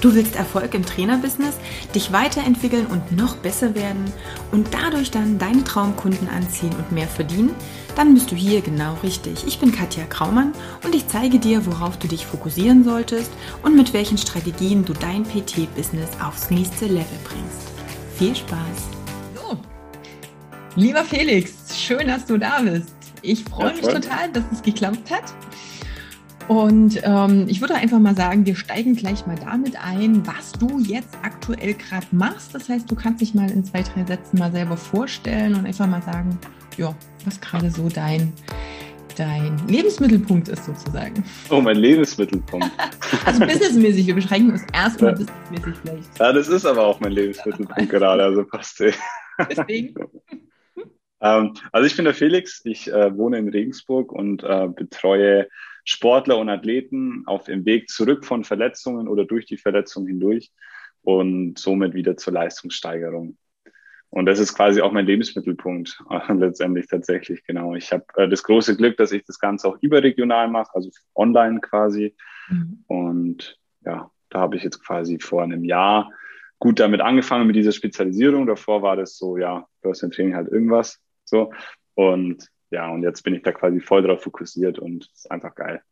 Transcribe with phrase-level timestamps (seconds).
[0.00, 1.56] Du willst Erfolg im Trainerbusiness,
[1.94, 4.10] dich weiterentwickeln und noch besser werden
[4.50, 7.54] und dadurch dann deine Traumkunden anziehen und mehr verdienen?
[7.96, 9.46] Dann bist du hier genau richtig.
[9.46, 10.52] Ich bin Katja Kraumann
[10.84, 13.30] und ich zeige dir, worauf du dich fokussieren solltest
[13.62, 17.68] und mit welchen Strategien du dein PT-Business aufs nächste Level bringst.
[18.16, 18.58] Viel Spaß!
[19.34, 19.58] So,
[20.76, 22.94] lieber Felix, schön, dass du da bist.
[23.20, 25.34] Ich freue mich total, dass es geklappt hat.
[26.48, 30.80] Und ähm, ich würde einfach mal sagen, wir steigen gleich mal damit ein, was du
[30.80, 32.54] jetzt aktuell gerade machst.
[32.54, 35.86] Das heißt, du kannst dich mal in zwei, drei Sätzen mal selber vorstellen und einfach
[35.86, 36.38] mal sagen,
[36.76, 38.32] ja, was gerade so dein,
[39.16, 41.24] dein Lebensmittelpunkt ist sozusagen.
[41.50, 42.70] Oh, mein Lebensmittelpunkt.
[43.24, 45.18] also businessmäßig, wir beschränken uns erstmal ja.
[45.18, 46.18] businessmäßig vielleicht.
[46.18, 48.82] Ja, das ist aber auch mein Lebensmittelpunkt gerade, also passt.
[49.38, 49.94] Deswegen.
[51.20, 55.48] ähm, also ich bin der Felix, ich äh, wohne in Regensburg und äh, betreue
[55.90, 60.52] Sportler und Athleten auf dem Weg zurück von Verletzungen oder durch die Verletzung hindurch
[61.02, 63.36] und somit wieder zur Leistungssteigerung.
[64.08, 67.74] Und das ist quasi auch mein Lebensmittelpunkt letztendlich tatsächlich, genau.
[67.74, 71.60] Ich habe äh, das große Glück, dass ich das Ganze auch überregional mache, also online
[71.60, 72.14] quasi.
[72.48, 72.84] Mhm.
[72.86, 76.12] Und ja, da habe ich jetzt quasi vor einem Jahr
[76.60, 78.46] gut damit angefangen mit dieser Spezialisierung.
[78.46, 81.00] Davor war das so, ja, Personal Training halt irgendwas.
[81.24, 81.52] So.
[81.94, 85.54] Und ja, und jetzt bin ich da quasi voll drauf fokussiert und es ist einfach
[85.54, 85.82] geil.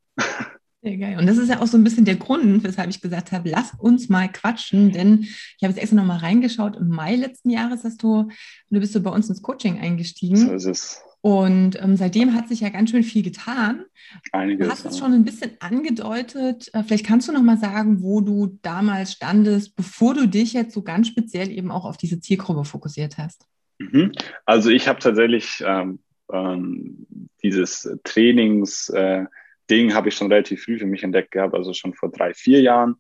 [0.81, 1.19] Sehr geil.
[1.19, 3.73] Und das ist ja auch so ein bisschen der Grund, weshalb ich gesagt habe, lass
[3.79, 6.77] uns mal quatschen, denn ich habe jetzt extra nochmal reingeschaut.
[6.77, 8.29] Im Mai letzten Jahres hast du,
[8.71, 10.37] du bist du bei uns ins Coaching eingestiegen.
[10.37, 11.03] So ist es.
[11.21, 13.85] Und ähm, seitdem hat sich ja ganz schön viel getan.
[14.31, 14.67] Einiges.
[14.67, 16.71] Du hast es schon ein bisschen angedeutet.
[16.73, 20.75] Äh, vielleicht kannst du noch mal sagen, wo du damals standest, bevor du dich jetzt
[20.75, 23.47] so ganz speziell eben auch auf diese Zielgruppe fokussiert hast.
[23.79, 24.13] Mhm.
[24.45, 25.99] Also ich habe tatsächlich ähm,
[26.33, 27.07] ähm,
[27.43, 29.27] dieses Trainings äh,
[29.71, 32.97] habe ich schon relativ früh für mich entdeckt gehabt, also schon vor drei, vier Jahren.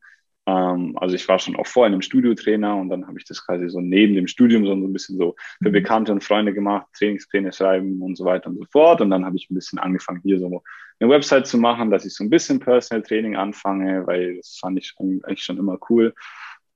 [0.49, 3.45] Ähm, also ich war schon auch vorher in einem Studiotrainer und dann habe ich das
[3.45, 5.73] quasi so neben dem Studium so ein bisschen so für mhm.
[5.73, 9.03] Bekannte und Freunde gemacht, Trainingspläne schreiben und so weiter und so fort.
[9.03, 10.63] Und dann habe ich ein bisschen angefangen, hier so
[11.01, 14.79] eine Website zu machen, dass ich so ein bisschen Personal Training anfange, weil das fand
[14.79, 16.15] ich eigentlich schon immer cool.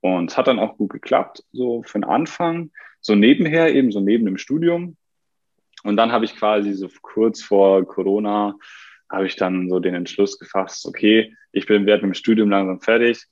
[0.01, 4.01] Und es hat dann auch gut geklappt, so für den Anfang, so nebenher, eben so
[4.01, 4.97] neben dem Studium.
[5.83, 8.55] Und dann habe ich quasi so kurz vor Corona
[9.13, 12.81] habe ich dann so den Entschluss gefasst, okay, ich bin werde mit dem Studium langsam
[12.81, 13.27] fertig.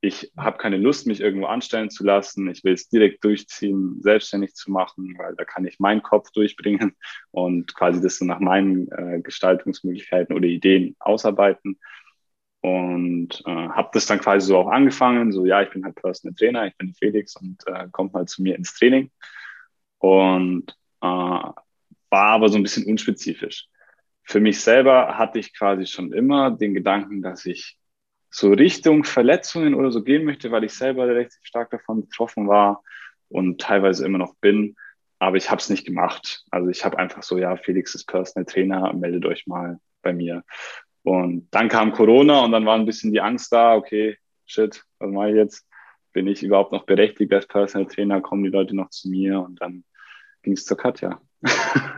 [0.00, 2.48] Ich habe keine Lust, mich irgendwo anstellen zu lassen.
[2.48, 6.96] Ich will es direkt durchziehen, selbstständig zu machen, weil da kann ich meinen Kopf durchbringen
[7.32, 11.78] und quasi das so nach meinen äh, Gestaltungsmöglichkeiten oder Ideen ausarbeiten.
[12.60, 16.34] Und äh, habe das dann quasi so auch angefangen, so ja, ich bin halt Personal
[16.34, 19.10] Trainer, ich bin Felix und äh, kommt mal zu mir ins Training.
[19.98, 21.38] Und äh,
[22.10, 23.68] war aber so ein bisschen unspezifisch
[24.26, 27.78] für mich selber hatte ich quasi schon immer den Gedanken, dass ich
[28.28, 32.82] so Richtung Verletzungen oder so gehen möchte, weil ich selber recht stark davon betroffen war
[33.28, 34.74] und teilweise immer noch bin.
[35.20, 36.44] Aber ich habe es nicht gemacht.
[36.50, 40.42] Also ich habe einfach so, ja, Felix ist Personal Trainer, meldet euch mal bei mir.
[41.04, 45.10] Und dann kam Corona und dann war ein bisschen die Angst da, okay, shit, was
[45.10, 45.66] mache ich jetzt?
[46.12, 48.20] Bin ich überhaupt noch berechtigt als Personal Trainer?
[48.20, 49.40] Kommen die Leute noch zu mir?
[49.40, 49.84] Und dann
[50.42, 51.20] ging es zur Katja.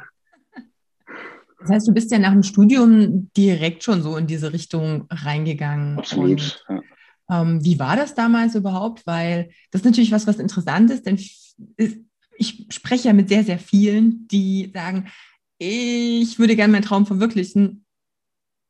[1.60, 5.98] Das heißt, du bist ja nach dem Studium direkt schon so in diese Richtung reingegangen.
[5.98, 6.64] Absolut.
[6.68, 6.82] Und,
[7.30, 9.06] ähm, wie war das damals überhaupt?
[9.06, 11.18] Weil das ist natürlich was, was interessant ist, denn
[12.38, 15.08] ich spreche ja mit sehr, sehr vielen, die sagen,
[15.58, 17.84] ich würde gerne meinen Traum verwirklichen,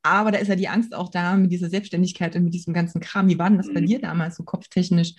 [0.03, 3.01] aber da ist ja die Angst auch da mit dieser Selbstständigkeit und mit diesem ganzen
[3.01, 3.29] Kram.
[3.29, 3.87] Wie war denn das bei mhm.
[3.87, 5.15] dir damals so kopftechnisch?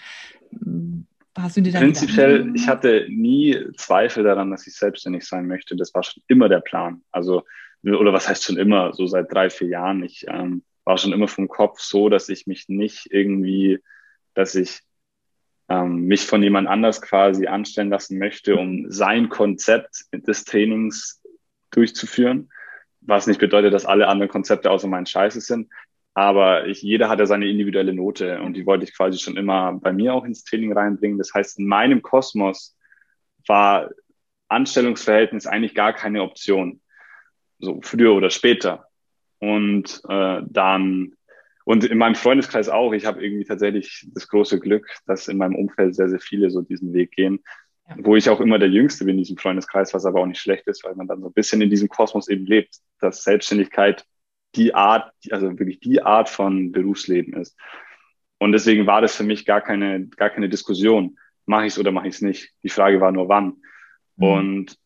[1.38, 5.76] Hast du dir da Prinzipiell, ich hatte nie Zweifel daran, dass ich selbstständig sein möchte.
[5.76, 7.02] Das war schon immer der Plan.
[7.12, 7.44] Also,
[7.84, 10.04] oder was heißt schon immer, so seit drei, vier Jahren.
[10.04, 13.80] Ich ähm, war schon immer vom Kopf so, dass ich mich nicht irgendwie,
[14.34, 14.82] dass ich
[15.70, 21.22] ähm, mich von jemand anders quasi anstellen lassen möchte, um sein Konzept des Trainings
[21.72, 22.50] durchzuführen.
[23.02, 25.70] Was nicht bedeutet, dass alle anderen Konzepte außer meinen Scheiße sind.
[26.14, 29.74] Aber ich, jeder hat ja seine individuelle Note und die wollte ich quasi schon immer
[29.74, 31.18] bei mir auch ins Training reinbringen.
[31.18, 32.78] Das heißt, in meinem Kosmos
[33.48, 33.90] war
[34.50, 36.82] Anstellungsverhältnis eigentlich gar keine Option.
[37.60, 38.88] So früher oder später.
[39.40, 41.14] Und äh, dann,
[41.66, 45.56] und in meinem Freundeskreis auch, ich habe irgendwie tatsächlich das große Glück, dass in meinem
[45.56, 47.40] Umfeld sehr, sehr viele so diesen Weg gehen.
[47.88, 47.96] Ja.
[48.00, 50.68] Wo ich auch immer der Jüngste bin in diesem Freundeskreis, was aber auch nicht schlecht
[50.68, 54.06] ist, weil man dann so ein bisschen in diesem Kosmos eben lebt, dass Selbstständigkeit
[54.56, 57.58] die Art, also wirklich die Art von Berufsleben ist.
[58.40, 61.18] Und deswegen war das für mich gar keine, gar keine Diskussion.
[61.46, 62.54] Mache ich es oder mache ich es nicht?
[62.64, 63.58] Die Frage war nur wann.
[64.16, 64.26] Mhm.
[64.26, 64.80] Und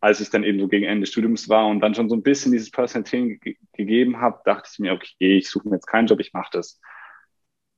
[0.00, 2.22] als ich dann eben so gegen Ende des Studiums war und dann schon so ein
[2.22, 5.86] bisschen dieses Personal Training ge gegeben habe, dachte ich mir, okay, ich suche mir jetzt
[5.86, 6.80] keinen Job, ich mache das.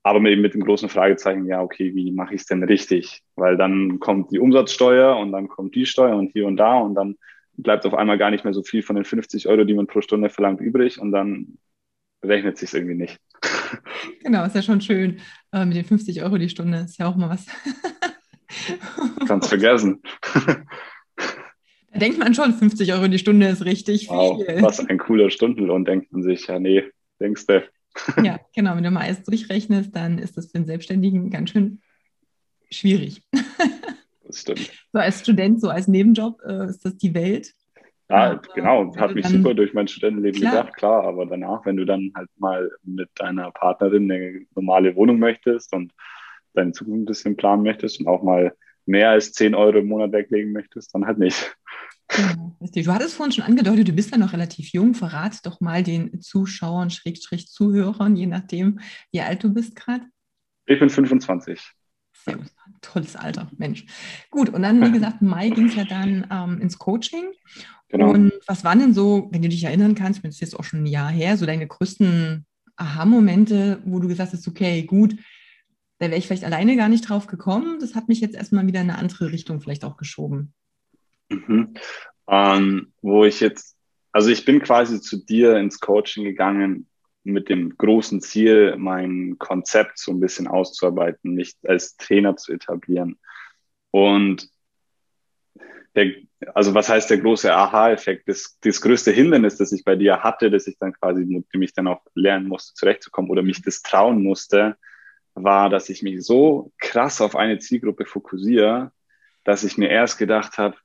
[0.02, 3.22] aber eben mit dem großen Fragezeichen, ja, okay, wie mache ich es denn richtig?
[3.36, 6.94] Weil dann kommt die Umsatzsteuer und dann kommt die Steuer und hier und da und
[6.94, 7.16] dann
[7.58, 10.00] bleibt auf einmal gar nicht mehr so viel von den 50 Euro, die man pro
[10.00, 11.58] Stunde verlangt, übrig und dann
[12.24, 13.18] rechnet sich irgendwie nicht.
[14.22, 15.20] Genau, ist ja schon schön.
[15.52, 17.46] Äh, mit den 50 Euro die Stunde ist ja auch mal was.
[19.28, 20.02] Kannst vergessen.
[21.92, 24.62] Da denkt man schon, 50 Euro die Stunde ist richtig wow, viel.
[24.62, 26.46] Was ein cooler Stundenlohn, denkt man sich.
[26.46, 26.84] Ja, nee,
[27.20, 27.62] denkst du.
[28.22, 28.76] Ja, genau.
[28.76, 31.80] Wenn du mal alles durchrechnest, dann ist das für einen Selbstständigen ganz schön
[32.70, 33.22] schwierig.
[34.28, 34.70] Das stimmt.
[34.92, 37.54] So als Student, so als Nebenjob äh, ist das die Welt.
[38.10, 38.94] Ja, aber genau.
[38.96, 40.62] Hat mich dann, super durch mein Studentenleben klar.
[40.62, 41.04] gebracht, klar.
[41.04, 45.92] Aber danach, wenn du dann halt mal mit deiner Partnerin eine normale Wohnung möchtest und
[46.54, 48.54] deine Zukunft ein bisschen planen möchtest und auch mal
[48.86, 51.56] mehr als 10 Euro im Monat weglegen möchtest, dann halt nicht.
[52.08, 54.94] Genau, Du hattest vorhin schon angedeutet, du bist ja noch relativ jung.
[54.94, 58.80] Verrat doch mal den Zuschauern, Schrägstrich Zuhörern, je nachdem,
[59.12, 60.04] wie alt du bist gerade.
[60.66, 61.60] Ich bin 25.
[62.28, 62.52] Sehr gut.
[62.80, 63.86] Tolles Alter, Mensch.
[64.30, 67.32] Gut, und dann, wie gesagt, im Mai ging es ja dann ähm, ins Coaching.
[67.88, 68.10] Genau.
[68.10, 70.82] Und was waren denn so, wenn du dich erinnern kannst, das ist jetzt auch schon
[70.82, 72.46] ein Jahr her, so deine größten
[72.76, 75.16] Aha-Momente, wo du gesagt hast, okay, gut,
[75.98, 77.78] da wäre ich vielleicht alleine gar nicht drauf gekommen.
[77.80, 80.52] Das hat mich jetzt erstmal wieder in eine andere Richtung vielleicht auch geschoben.
[81.30, 81.74] Mhm.
[82.28, 83.76] Ähm, wo ich jetzt,
[84.12, 86.86] also ich bin quasi zu dir ins Coaching gegangen
[87.32, 93.18] mit dem großen Ziel, mein Konzept so ein bisschen auszuarbeiten, mich als Trainer zu etablieren.
[93.90, 94.48] Und
[95.94, 96.12] der,
[96.54, 98.28] also was heißt der große Aha-Effekt?
[98.28, 101.62] Das, das größte Hindernis, das ich bei dir hatte, dass ich dann quasi, mit dem
[101.62, 104.76] ich dann auch lernen musste, zurechtzukommen oder mich das trauen musste,
[105.34, 108.92] war, dass ich mich so krass auf eine Zielgruppe fokussiere,
[109.44, 110.76] dass ich mir erst gedacht habe,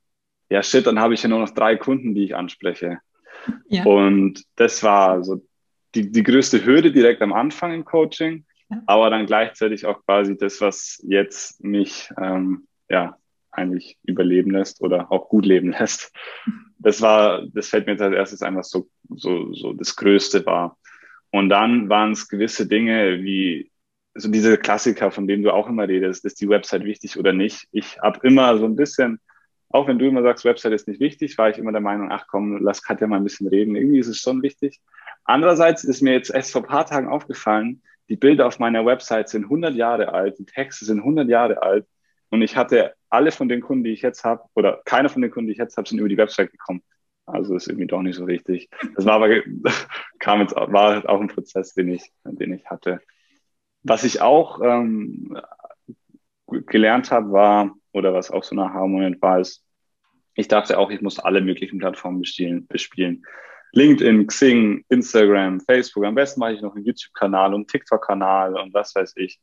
[0.50, 2.98] ja shit, dann habe ich ja nur noch drei Kunden, die ich anspreche.
[3.68, 3.84] Ja.
[3.84, 5.44] Und das war so
[5.94, 8.82] die, die größte Hürde direkt am Anfang im Coaching, ja.
[8.86, 13.16] aber dann gleichzeitig auch quasi das, was jetzt mich ähm, ja
[13.50, 16.12] eigentlich überleben lässt oder auch gut leben lässt.
[16.78, 20.76] Das war, das fällt mir jetzt als erstes einfach so, so, so das Größte war.
[21.30, 23.70] Und dann waren es gewisse Dinge wie
[24.14, 27.66] so diese Klassiker, von denen du auch immer redest, ist die Website wichtig oder nicht?
[27.72, 29.18] Ich habe immer so ein bisschen,
[29.70, 32.26] auch wenn du immer sagst, Website ist nicht wichtig, war ich immer der Meinung, ach
[32.28, 33.74] komm, lass Katja mal ein bisschen reden.
[33.74, 34.80] Irgendwie ist es schon wichtig.
[35.24, 39.28] Andererseits ist mir jetzt erst vor ein paar Tagen aufgefallen, die Bilder auf meiner Website
[39.28, 41.86] sind 100 Jahre alt, die Texte sind 100 Jahre alt
[42.28, 45.30] und ich hatte alle von den Kunden, die ich jetzt habe, oder keine von den
[45.30, 46.82] Kunden, die ich jetzt habe, sind über die Website gekommen.
[47.26, 48.68] Also ist irgendwie doch nicht so richtig.
[48.96, 49.28] Das war aber
[50.18, 53.00] kam jetzt war auch ein Prozess, den ich, den ich hatte.
[53.82, 55.38] Was ich auch ähm,
[56.46, 59.64] gelernt habe, war, oder was auch so ein Aha-Moment war, ist,
[60.34, 63.24] ich dachte auch, ich muss alle möglichen Plattformen bespielen, bespielen.
[63.74, 66.04] LinkedIn, Xing, Instagram, Facebook.
[66.04, 69.40] Am besten mache ich noch einen YouTube-Kanal und TikTok-Kanal und was weiß ich.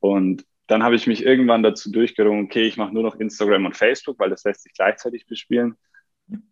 [0.00, 3.76] Und dann habe ich mich irgendwann dazu durchgerungen, okay, ich mache nur noch Instagram und
[3.76, 5.76] Facebook, weil das lässt sich gleichzeitig bespielen.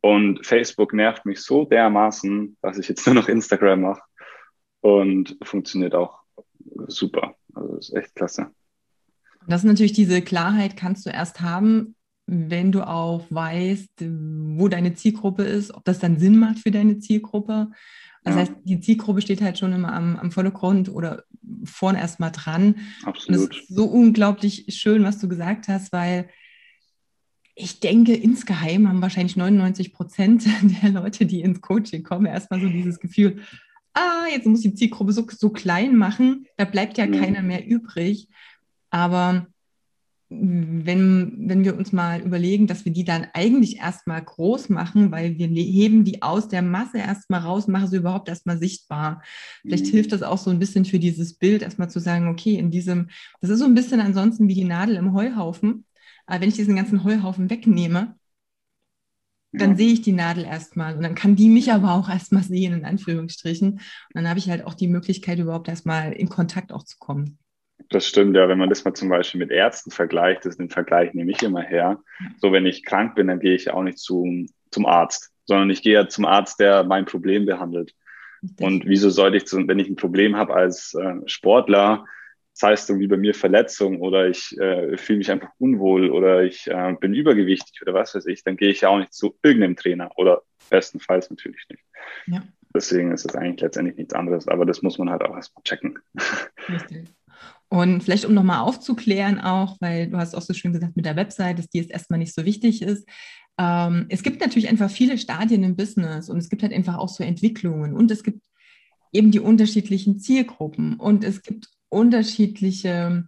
[0.01, 4.03] Und Facebook nervt mich so dermaßen, dass ich jetzt nur noch Instagram mache.
[4.81, 6.21] Und funktioniert auch
[6.87, 7.35] super.
[7.55, 8.51] Also ist echt klasse.
[9.47, 11.97] Das ist natürlich diese Klarheit, kannst du erst haben,
[12.27, 16.99] wenn du auch weißt, wo deine Zielgruppe ist, ob das dann Sinn macht für deine
[16.99, 17.71] Zielgruppe.
[18.23, 18.41] Das ja.
[18.41, 21.25] heißt, die Zielgruppe steht halt schon immer am, am Vordergrund oder
[21.65, 22.77] vorne erstmal dran.
[23.03, 23.41] Absolut.
[23.41, 26.29] Und das ist so unglaublich schön, was du gesagt hast, weil
[27.55, 30.45] ich denke, insgeheim haben wahrscheinlich 99 Prozent
[30.83, 33.43] der Leute, die ins Coaching kommen, erstmal so dieses Gefühl,
[33.93, 37.21] ah, jetzt muss die Zielgruppe so, so klein machen, da bleibt ja mhm.
[37.21, 38.29] keiner mehr übrig.
[38.91, 39.47] Aber
[40.41, 45.39] wenn, wenn wir uns mal überlegen, dass wir die dann eigentlich erstmal groß machen, weil
[45.39, 49.23] wir heben die aus der Masse erstmal raus, machen sie überhaupt erstmal sichtbar.
[49.63, 49.91] Vielleicht mhm.
[49.91, 53.09] hilft das auch so ein bisschen für dieses Bild, erstmal zu sagen, okay, in diesem,
[53.41, 55.85] das ist so ein bisschen ansonsten wie die Nadel im Heuhaufen.
[56.27, 58.17] Aber wenn ich diesen ganzen Heuhaufen wegnehme,
[59.53, 59.77] dann ja.
[59.77, 62.85] sehe ich die Nadel erstmal und dann kann die mich aber auch erstmal sehen, in
[62.85, 63.73] Anführungsstrichen.
[63.73, 63.81] Und
[64.13, 67.39] dann habe ich halt auch die Möglichkeit, überhaupt erstmal in Kontakt auch zu kommen.
[67.95, 68.49] Das stimmt, ja.
[68.49, 71.41] Wenn man das mal zum Beispiel mit Ärzten vergleicht, das ist ein Vergleich nehme ich
[71.45, 72.01] immer her.
[72.39, 75.81] So, wenn ich krank bin, dann gehe ich auch nicht zum, zum Arzt, sondern ich
[75.81, 77.95] gehe ja zum Arzt, der mein Problem behandelt.
[78.59, 82.05] Und wieso sollte ich, wenn ich ein Problem habe als äh, Sportler,
[82.53, 86.67] das heißt irgendwie bei mir Verletzung oder ich äh, fühle mich einfach unwohl oder ich
[86.67, 89.77] äh, bin übergewichtig oder was weiß ich, dann gehe ich ja auch nicht zu irgendeinem
[89.77, 91.85] Trainer oder bestenfalls natürlich nicht.
[92.27, 92.43] Ja.
[92.75, 96.01] Deswegen ist es eigentlich letztendlich nichts anderes, aber das muss man halt auch erstmal checken.
[96.69, 97.07] Richtig.
[97.69, 101.17] Und vielleicht, um nochmal aufzuklären auch, weil du hast auch so schön gesagt mit der
[101.17, 103.09] Website, dass die jetzt erstmal nicht so wichtig ist.
[103.59, 107.09] Ähm, es gibt natürlich einfach viele Stadien im Business und es gibt halt einfach auch
[107.09, 108.45] so Entwicklungen und es gibt
[109.13, 113.27] eben die unterschiedlichen Zielgruppen und es gibt unterschiedliche,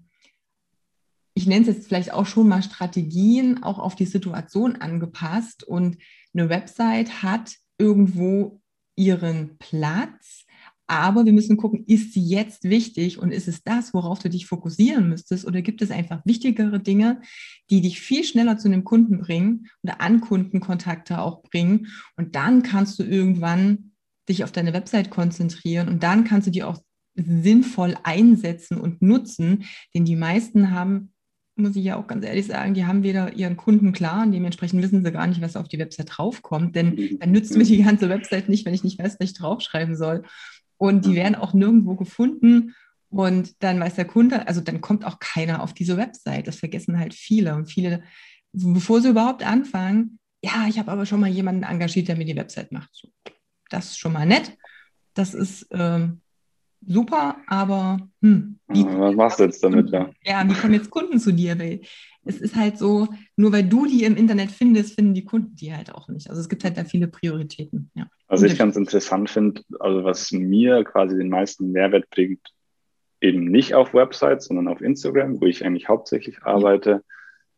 [1.35, 5.62] ich nenne es jetzt vielleicht auch schon mal Strategien, auch auf die Situation angepasst.
[5.62, 5.99] Und
[6.35, 8.61] eine Website hat irgendwo
[8.97, 10.45] ihren Platz
[10.87, 14.47] aber wir müssen gucken, ist sie jetzt wichtig und ist es das, worauf du dich
[14.47, 15.45] fokussieren müsstest?
[15.45, 17.21] Oder gibt es einfach wichtigere Dinge,
[17.71, 21.88] die dich viel schneller zu einem Kunden bringen oder an Kundenkontakte auch bringen?
[22.16, 23.93] Und dann kannst du irgendwann
[24.28, 26.78] dich auf deine Website konzentrieren und dann kannst du die auch
[27.14, 29.64] sinnvoll einsetzen und nutzen,
[29.95, 31.12] denn die meisten haben
[31.59, 34.83] muss ich ja auch ganz ehrlich sagen, die haben weder ihren Kunden klar und dementsprechend
[34.83, 36.76] wissen sie gar nicht, was auf die Website draufkommt.
[36.76, 39.97] Denn dann nützt mir die ganze Website nicht, wenn ich nicht weiß, was ich draufschreiben
[39.97, 40.23] soll
[40.78, 42.75] und die werden auch nirgendwo gefunden.
[43.09, 46.47] Und dann weiß der Kunde, also dann kommt auch keiner auf diese Website.
[46.47, 47.54] Das vergessen halt viele.
[47.54, 48.02] Und viele,
[48.52, 52.37] bevor sie überhaupt anfangen, ja, ich habe aber schon mal jemanden engagiert, der mir die
[52.37, 52.90] Website macht.
[52.92, 53.09] So,
[53.71, 54.56] das ist schon mal nett.
[55.14, 56.21] Das ist ähm,
[56.87, 59.90] super, aber hm, wie, was machst du jetzt damit?
[59.90, 60.11] Ja?
[60.25, 61.59] ja, wie kommen jetzt Kunden zu dir?
[61.59, 61.81] Weil
[62.25, 65.75] es ist halt so, nur weil du die im Internet findest, finden die Kunden die
[65.75, 66.28] halt auch nicht.
[66.28, 67.90] Also es gibt halt da viele Prioritäten.
[67.95, 68.09] Ja.
[68.26, 72.40] Was ich ganz interessant finde, also was mir quasi den meisten Mehrwert bringt,
[73.21, 77.00] eben nicht auf Websites, sondern auf Instagram, wo ich eigentlich hauptsächlich arbeite, ja.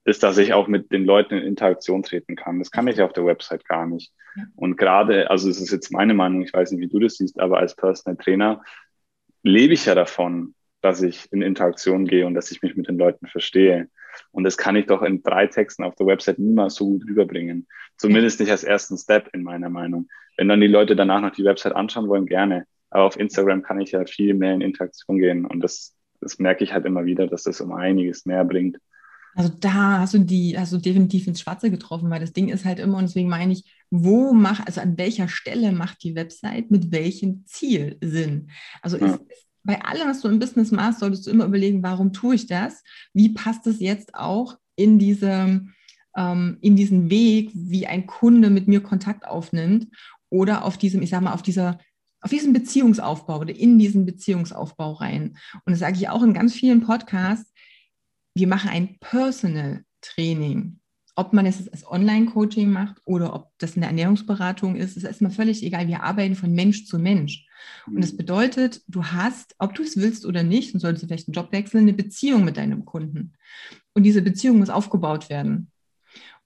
[0.05, 2.59] ist, dass ich auch mit den Leuten in Interaktion treten kann.
[2.59, 4.13] Das kann ich auf der Website gar nicht.
[4.37, 4.45] Ja.
[4.55, 7.41] Und gerade, also es ist jetzt meine Meinung, ich weiß nicht, wie du das siehst,
[7.41, 8.63] aber als Personal Trainer
[9.42, 12.99] lebe ich ja davon, dass ich in Interaktion gehe und dass ich mich mit den
[12.99, 13.88] Leuten verstehe.
[14.30, 17.66] Und das kann ich doch in drei Texten auf der Website niemals so gut rüberbringen.
[17.97, 20.09] Zumindest nicht als ersten Step in meiner Meinung.
[20.37, 22.64] Wenn dann die Leute danach noch die Website anschauen wollen, gerne.
[22.90, 25.45] Aber auf Instagram kann ich ja viel mehr in Interaktion gehen.
[25.45, 28.78] Und das, das merke ich halt immer wieder, dass das um einiges mehr bringt.
[29.35, 32.64] Also da hast du die, hast du definitiv ins Schwarze getroffen, weil das Ding ist
[32.64, 36.71] halt immer, und deswegen meine ich, wo macht, also an welcher Stelle macht die Website
[36.71, 38.50] mit welchem Ziel Sinn?
[38.83, 39.14] Also ja.
[39.14, 39.21] ist,
[39.64, 42.83] bei allem, was du im Business machst, solltest du immer überlegen, warum tue ich das?
[43.12, 45.66] Wie passt es jetzt auch in diese,
[46.16, 49.88] ähm, in diesen Weg, wie ein Kunde mit mir Kontakt aufnimmt
[50.30, 51.78] oder auf diesem, ich sag mal, auf dieser
[52.21, 55.38] auf diesen Beziehungsaufbau oder in diesen Beziehungsaufbau rein.
[55.64, 57.52] Und das sage ich auch in ganz vielen Podcasts.
[58.35, 60.80] Wir machen ein Personal Training.
[61.19, 65.65] Ob man es als Online-Coaching macht oder ob das eine Ernährungsberatung ist, ist erstmal völlig
[65.65, 65.89] egal.
[65.89, 67.45] Wir arbeiten von Mensch zu Mensch.
[67.89, 68.19] Und das mhm.
[68.19, 71.51] bedeutet, du hast, ob du es willst oder nicht, und solltest du vielleicht einen Job
[71.51, 73.33] wechseln, eine Beziehung mit deinem Kunden.
[73.95, 75.73] Und diese Beziehung muss aufgebaut werden.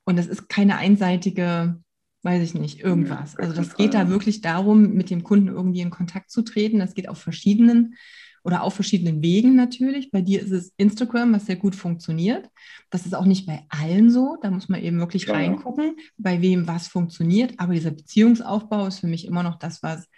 [0.04, 1.78] Und das ist keine einseitige,
[2.22, 3.36] weiß ich nicht, irgendwas.
[3.36, 6.78] Also das geht da wirklich darum, mit dem Kunden irgendwie in Kontakt zu treten.
[6.78, 7.96] Das geht auf verschiedenen
[8.44, 10.10] oder auf verschiedenen Wegen natürlich.
[10.10, 12.48] Bei dir ist es Instagram, was sehr gut funktioniert.
[12.90, 14.36] Das ist auch nicht bei allen so.
[14.42, 15.34] Da muss man eben wirklich ja.
[15.34, 17.54] reingucken, bei wem was funktioniert.
[17.58, 20.08] Aber dieser Beziehungsaufbau ist für mich immer noch das, was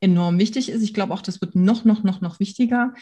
[0.00, 0.82] enorm wichtig ist.
[0.82, 2.94] Ich glaube auch, das wird noch, noch, noch, noch wichtiger.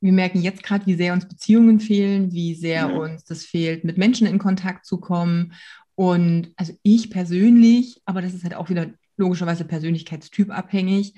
[0.00, 2.96] Wir merken jetzt gerade, wie sehr uns Beziehungen fehlen, wie sehr ja.
[2.96, 5.52] uns das fehlt, mit Menschen in Kontakt zu kommen.
[5.94, 11.14] Und also ich persönlich, aber das ist halt auch wieder logischerweise persönlichkeitstyp abhängig,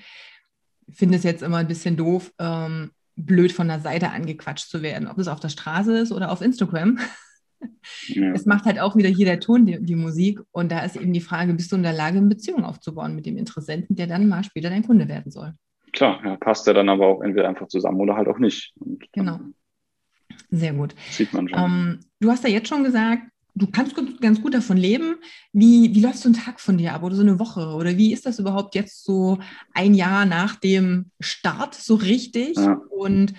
[0.90, 5.08] finde es jetzt immer ein bisschen doof, ähm, blöd von der Seite angequatscht zu werden,
[5.08, 6.98] ob es auf der Straße ist oder auf Instagram.
[8.06, 8.32] Ja.
[8.32, 10.40] Es macht halt auch wieder hier der Ton die, die, Musik.
[10.52, 13.26] Und da ist eben die Frage, bist du in der Lage, eine Beziehung aufzubauen mit
[13.26, 15.54] dem Interessenten, der dann mal später dein Kunde werden soll?
[15.92, 18.72] Klar, ja, passt er dann aber auch entweder einfach zusammen oder halt auch nicht.
[19.12, 19.40] genau.
[20.50, 20.94] Sehr gut.
[21.10, 21.58] Sieht man schon.
[21.58, 23.22] Ähm, du hast ja jetzt schon gesagt,
[23.58, 25.16] du kannst ganz gut davon leben.
[25.52, 27.74] Wie, wie läuft so ein Tag von dir ab oder so eine Woche?
[27.74, 29.38] Oder wie ist das überhaupt jetzt so
[29.74, 32.56] ein Jahr nach dem Start so richtig?
[32.56, 32.80] Ja.
[32.90, 33.34] Und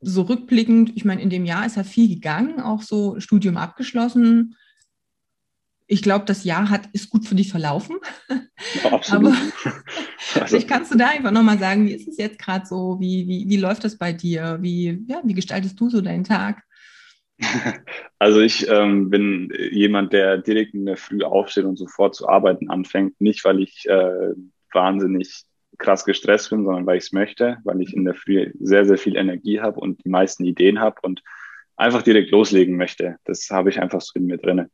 [0.00, 4.56] so rückblickend, ich meine, in dem Jahr ist ja viel gegangen, auch so Studium abgeschlossen.
[5.86, 7.96] Ich glaube, das Jahr hat, ist gut für dich verlaufen.
[8.28, 9.34] Ja, absolut.
[10.34, 10.60] Aber also.
[10.66, 12.98] kannst du da einfach nochmal sagen, wie ist es jetzt gerade so?
[13.00, 14.58] Wie, wie, wie läuft das bei dir?
[14.60, 16.62] Wie, ja, wie gestaltest du so deinen Tag?
[18.20, 22.68] Also ich ähm, bin jemand, der direkt in der Früh aufsteht und sofort zu arbeiten
[22.68, 23.20] anfängt.
[23.20, 24.32] Nicht, weil ich äh,
[24.72, 25.44] wahnsinnig
[25.78, 28.98] krass gestresst bin, sondern weil ich es möchte, weil ich in der Früh sehr, sehr
[28.98, 31.22] viel Energie habe und die meisten Ideen habe und
[31.76, 33.16] einfach direkt loslegen möchte.
[33.24, 34.70] Das habe ich einfach so in mir drinne.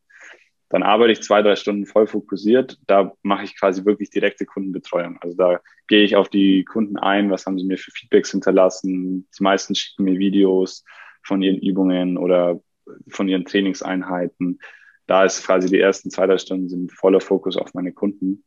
[0.71, 2.79] Dann arbeite ich zwei, drei Stunden voll fokussiert.
[2.87, 5.19] Da mache ich quasi wirklich direkte Kundenbetreuung.
[5.21, 9.29] Also da gehe ich auf die Kunden ein, was haben sie mir für Feedbacks hinterlassen.
[9.39, 10.83] Die meisten schicken mir Videos
[11.25, 12.61] von ihren Übungen oder
[13.09, 14.61] von ihren Trainingseinheiten.
[15.07, 18.45] Da ist quasi die ersten zwei, drei Stunden sind voller Fokus auf meine Kunden.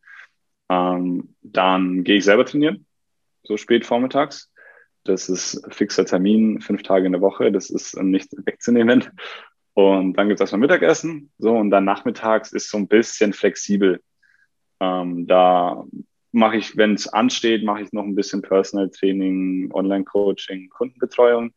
[0.70, 2.86] Ähm, dann gehe ich selber trainieren,
[3.44, 4.52] so spät vormittags.
[5.04, 7.52] Das ist fixer Termin, fünf Tage in der Woche.
[7.52, 9.06] Das ist nicht wegzunehmen.
[9.74, 11.32] Und dann gibt es erstmal Mittagessen.
[11.38, 14.02] So, und dann nachmittags ist so ein bisschen flexibel.
[14.80, 15.86] Ähm, da
[16.32, 21.54] mache ich, wenn es ansteht, mache ich noch ein bisschen Personal Training, Online-Coaching, Kundenbetreuung.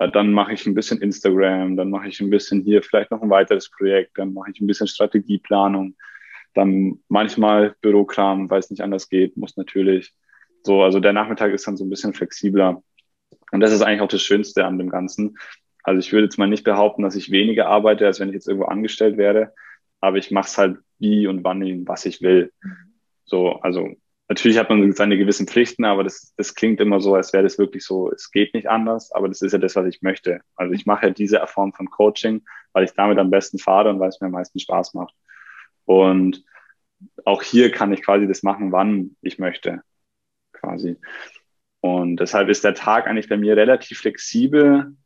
[0.00, 3.22] Äh, dann mache ich ein bisschen Instagram, dann mache ich ein bisschen hier vielleicht noch
[3.22, 5.94] ein weiteres Projekt, dann mache ich ein bisschen Strategieplanung,
[6.54, 10.12] dann manchmal Bürokram, weil es nicht anders geht, muss natürlich.
[10.64, 12.82] So, also der Nachmittag ist dann so ein bisschen flexibler.
[13.52, 15.36] Und das ist eigentlich auch das Schönste an dem Ganzen.
[15.82, 18.48] Also ich würde jetzt mal nicht behaupten, dass ich weniger arbeite, als wenn ich jetzt
[18.48, 19.52] irgendwo angestellt wäre,
[20.00, 22.52] aber ich mache es halt wie und wann, was ich will.
[23.24, 23.88] So, also
[24.30, 27.58] natürlich hat man seine gewissen Pflichten, aber das, das klingt immer so, als wäre das
[27.58, 30.40] wirklich so, es geht nicht anders, aber das ist ja das, was ich möchte.
[30.54, 33.98] Also ich mache ja diese Form von Coaching, weil ich damit am besten fahre und
[33.98, 35.14] weil es mir am meisten Spaß macht.
[35.84, 36.44] Und
[37.24, 39.82] auch hier kann ich quasi das machen, wann ich möchte,
[40.52, 40.96] quasi.
[41.80, 44.96] Und deshalb ist der Tag eigentlich bei mir relativ flexibel,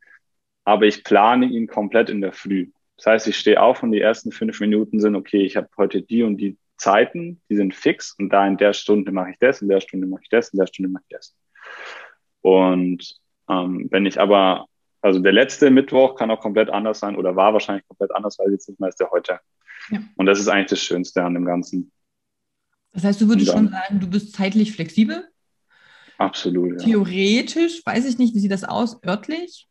[0.65, 2.69] aber ich plane ihn komplett in der Früh.
[2.97, 6.03] Das heißt, ich stehe auf und die ersten fünf Minuten sind, okay, ich habe heute
[6.03, 9.61] die und die Zeiten, die sind fix und da in der Stunde mache ich das,
[9.61, 11.35] in der Stunde mache ich das, in der Stunde mache ich das.
[12.41, 13.15] Und
[13.49, 14.67] ähm, wenn ich aber,
[15.01, 18.51] also der letzte Mittwoch kann auch komplett anders sein oder war wahrscheinlich komplett anders, weil
[18.51, 19.39] jetzt nicht mehr ist der heute.
[19.89, 19.99] Ja.
[20.15, 21.91] Und das ist eigentlich das Schönste an dem Ganzen.
[22.91, 25.27] Das heißt, du würdest dann, schon sagen, du bist zeitlich flexibel?
[26.17, 26.81] Absolut.
[26.81, 26.87] Ja.
[26.87, 29.67] Theoretisch, weiß ich nicht, wie sieht das aus, örtlich?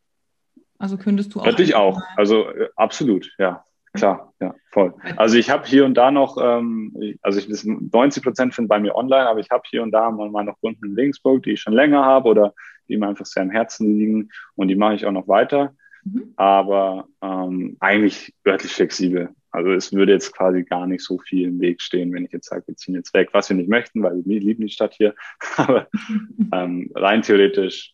[0.77, 1.45] Also könntest du auch.
[1.45, 3.65] Örtlich auch, also äh, absolut, ja.
[3.95, 4.93] Klar, ja, voll.
[5.15, 8.95] Also ich habe hier und da noch, ähm, also ich, 90 Prozent sind bei mir
[8.95, 11.73] online, aber ich habe hier und da mal noch Kunden in Linksburg, die ich schon
[11.73, 12.53] länger habe oder
[12.87, 15.73] die mir einfach sehr am Herzen liegen und die mache ich auch noch weiter.
[16.03, 16.33] Mhm.
[16.35, 19.29] Aber ähm, eigentlich örtlich flexibel.
[19.51, 22.49] Also es würde jetzt quasi gar nicht so viel im Weg stehen, wenn ich jetzt
[22.49, 25.15] sage, wir ziehen jetzt weg, was wir nicht möchten, weil wir lieben die Stadt hier.
[25.57, 25.87] Aber
[26.53, 27.93] ähm, rein theoretisch,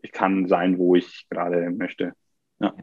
[0.00, 2.14] ich kann sein, wo ich gerade möchte.
[2.60, 2.74] Ja.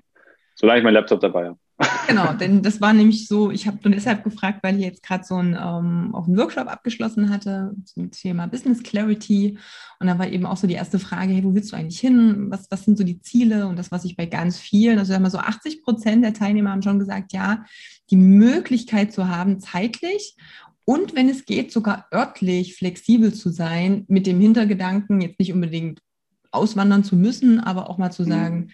[0.55, 1.59] Solange ich meinen Laptop dabei habe.
[2.07, 5.23] Genau, denn das war nämlich so, ich habe nur deshalb gefragt, weil ich jetzt gerade
[5.23, 9.57] so einen, ähm, auch einen Workshop abgeschlossen hatte zum Thema Business Clarity.
[9.99, 12.47] Und da war eben auch so die erste Frage, hey, wo willst du eigentlich hin?
[12.49, 13.67] Was, was sind so die Ziele?
[13.67, 16.81] Und das, was ich bei ganz vielen, also immer so 80 Prozent der Teilnehmer haben
[16.81, 17.63] schon gesagt, ja,
[18.09, 20.35] die Möglichkeit zu haben, zeitlich
[20.83, 26.01] und wenn es geht, sogar örtlich flexibel zu sein, mit dem Hintergedanken, jetzt nicht unbedingt
[26.49, 28.27] auswandern zu müssen, aber auch mal zu mhm.
[28.27, 28.69] sagen, mhm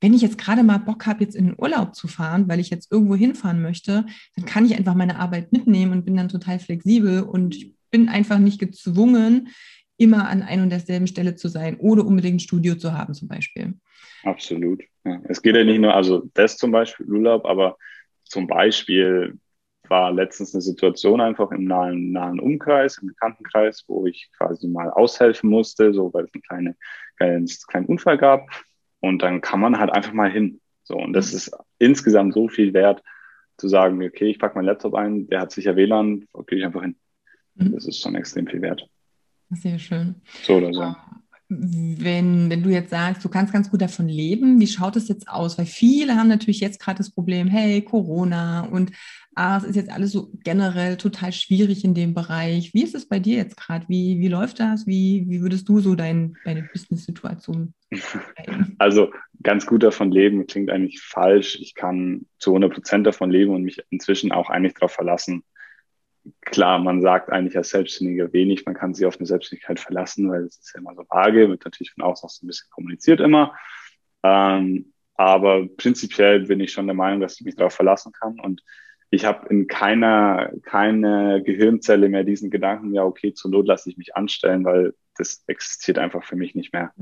[0.00, 2.70] wenn ich jetzt gerade mal Bock habe, jetzt in den Urlaub zu fahren, weil ich
[2.70, 4.06] jetzt irgendwo hinfahren möchte,
[4.36, 7.56] dann kann ich einfach meine Arbeit mitnehmen und bin dann total flexibel und
[7.90, 9.48] bin einfach nicht gezwungen,
[9.96, 13.28] immer an ein und derselben Stelle zu sein oder unbedingt ein Studio zu haben zum
[13.28, 13.74] Beispiel.
[14.22, 14.82] Absolut.
[15.04, 15.20] Ja.
[15.28, 17.78] Es geht ja nicht nur, also das zum Beispiel Urlaub, aber
[18.24, 19.38] zum Beispiel
[19.88, 24.90] war letztens eine Situation einfach im nahen, nahen Umkreis, im Bekanntenkreis, wo ich quasi mal
[24.90, 26.76] aushelfen musste, so weil es einen kleinen,
[27.16, 28.48] kleinen, kleinen Unfall gab.
[29.06, 30.60] Und dann kann man halt einfach mal hin.
[30.82, 31.36] So, und das mhm.
[31.36, 33.02] ist insgesamt so viel wert,
[33.56, 36.82] zu sagen, okay, ich packe meinen Laptop ein, der hat sicher WLAN, gehe ich einfach
[36.82, 36.96] hin.
[37.54, 37.72] Mhm.
[37.72, 38.86] Das ist schon extrem viel wert.
[39.50, 40.16] Sehr schön.
[40.42, 40.94] So oder so.
[41.48, 45.28] Wenn, wenn du jetzt sagst, du kannst ganz gut davon leben, wie schaut es jetzt
[45.28, 45.56] aus?
[45.58, 48.90] Weil viele haben natürlich jetzt gerade das Problem, hey, Corona und
[49.36, 52.74] ah, es ist jetzt alles so generell total schwierig in dem Bereich.
[52.74, 53.86] Wie ist es bei dir jetzt gerade?
[53.88, 54.86] Wie, wie läuft das?
[54.86, 57.74] Wie, wie würdest du so dein, deine Business-Situation
[58.78, 61.58] Also ganz gut davon leben klingt eigentlich falsch.
[61.60, 65.44] Ich kann zu 100 Prozent davon leben und mich inzwischen auch eigentlich darauf verlassen,
[66.40, 70.42] klar, man sagt eigentlich als Selbstständiger wenig, man kann sich auf eine Selbstständigkeit verlassen, weil
[70.44, 73.20] es ist ja immer so vage, wird natürlich von außen auch so ein bisschen kommuniziert
[73.20, 73.54] immer.
[74.22, 78.62] Ähm, aber prinzipiell bin ich schon der Meinung, dass ich mich darauf verlassen kann und
[79.10, 83.96] ich habe in keiner keine Gehirnzelle mehr diesen Gedanken, ja, okay, zur Not lasse ich
[83.96, 86.92] mich anstellen, weil das existiert einfach für mich nicht mehr.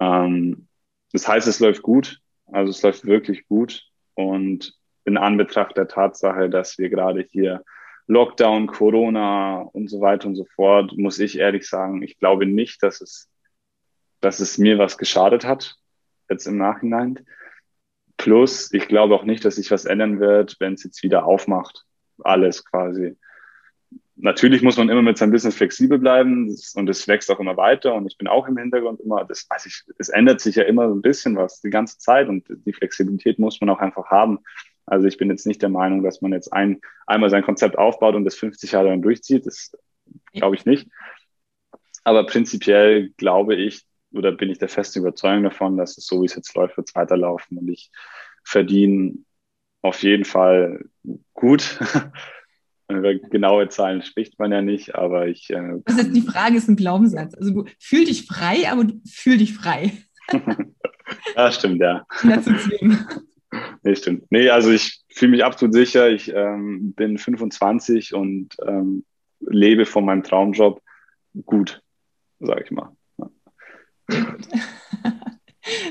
[0.00, 0.68] Ähm,
[1.12, 6.48] das heißt, es läuft gut, also es läuft wirklich gut und in Anbetracht der Tatsache,
[6.48, 7.64] dass wir gerade hier
[8.08, 12.82] Lockdown, Corona und so weiter und so fort, muss ich ehrlich sagen, ich glaube nicht,
[12.82, 13.30] dass es,
[14.20, 15.76] dass es mir was geschadet hat,
[16.28, 17.20] jetzt im Nachhinein.
[18.16, 21.84] Plus, ich glaube auch nicht, dass sich was ändern wird, wenn es jetzt wieder aufmacht.
[22.24, 23.16] Alles quasi.
[24.16, 27.94] Natürlich muss man immer mit seinem Business flexibel bleiben und es wächst auch immer weiter
[27.94, 30.88] und ich bin auch im Hintergrund immer, das weiß ich, es ändert sich ja immer
[30.88, 34.40] so ein bisschen was die ganze Zeit und die Flexibilität muss man auch einfach haben.
[34.90, 38.14] Also ich bin jetzt nicht der Meinung, dass man jetzt ein, einmal sein Konzept aufbaut
[38.14, 39.46] und das 50 Jahre dann durchzieht.
[39.46, 39.76] Das
[40.32, 40.88] glaube ich nicht.
[42.04, 46.26] Aber prinzipiell glaube ich oder bin ich der festen Überzeugung davon, dass es so, wie
[46.26, 47.90] es jetzt läuft, wird es weiterlaufen und ich
[48.42, 49.18] verdiene
[49.82, 50.84] auf jeden Fall
[51.34, 51.78] gut.
[52.90, 55.50] Über genaue Zahlen spricht man ja nicht, aber ich.
[55.50, 57.34] Äh, das ist die Frage, ist ein Glaubenssatz.
[57.34, 59.92] Also du fühl dich frei, aber du fühl dich frei.
[61.36, 62.06] ja, stimmt, ja.
[62.22, 63.06] Dazu zwingen.
[63.82, 64.30] Nee, stimmt.
[64.30, 66.10] Nee, also ich fühle mich absolut sicher.
[66.10, 69.04] Ich ähm, bin 25 und ähm,
[69.40, 70.82] lebe von meinem Traumjob
[71.46, 71.82] gut,
[72.40, 72.94] sage ich mal.
[73.18, 73.30] Ja.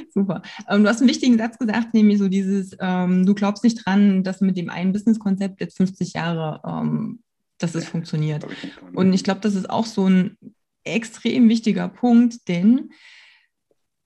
[0.10, 0.42] Super.
[0.70, 4.24] Ähm, du hast einen wichtigen Satz gesagt, nämlich so dieses, ähm, du glaubst nicht dran,
[4.24, 7.20] dass mit dem einen Business-Konzept jetzt 50 Jahre, ähm,
[7.60, 8.46] dass es funktioniert.
[8.94, 10.38] Und ich glaube, das ist auch so ein
[10.84, 12.92] extrem wichtiger Punkt, denn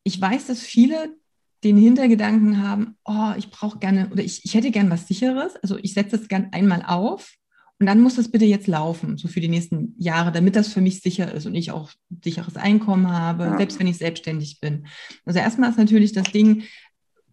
[0.04, 1.16] ich weiß, dass viele
[1.64, 5.56] den Hintergedanken haben, oh, ich brauche gerne oder ich, ich hätte gern was Sicheres.
[5.58, 7.34] Also ich setze es gern einmal auf
[7.80, 10.82] und dann muss das bitte jetzt laufen, so für die nächsten Jahre, damit das für
[10.82, 11.92] mich sicher ist und ich auch
[12.24, 13.58] sicheres Einkommen habe, ja.
[13.58, 14.86] selbst wenn ich selbstständig bin.
[15.26, 16.64] Also erstmal ist natürlich das Ding,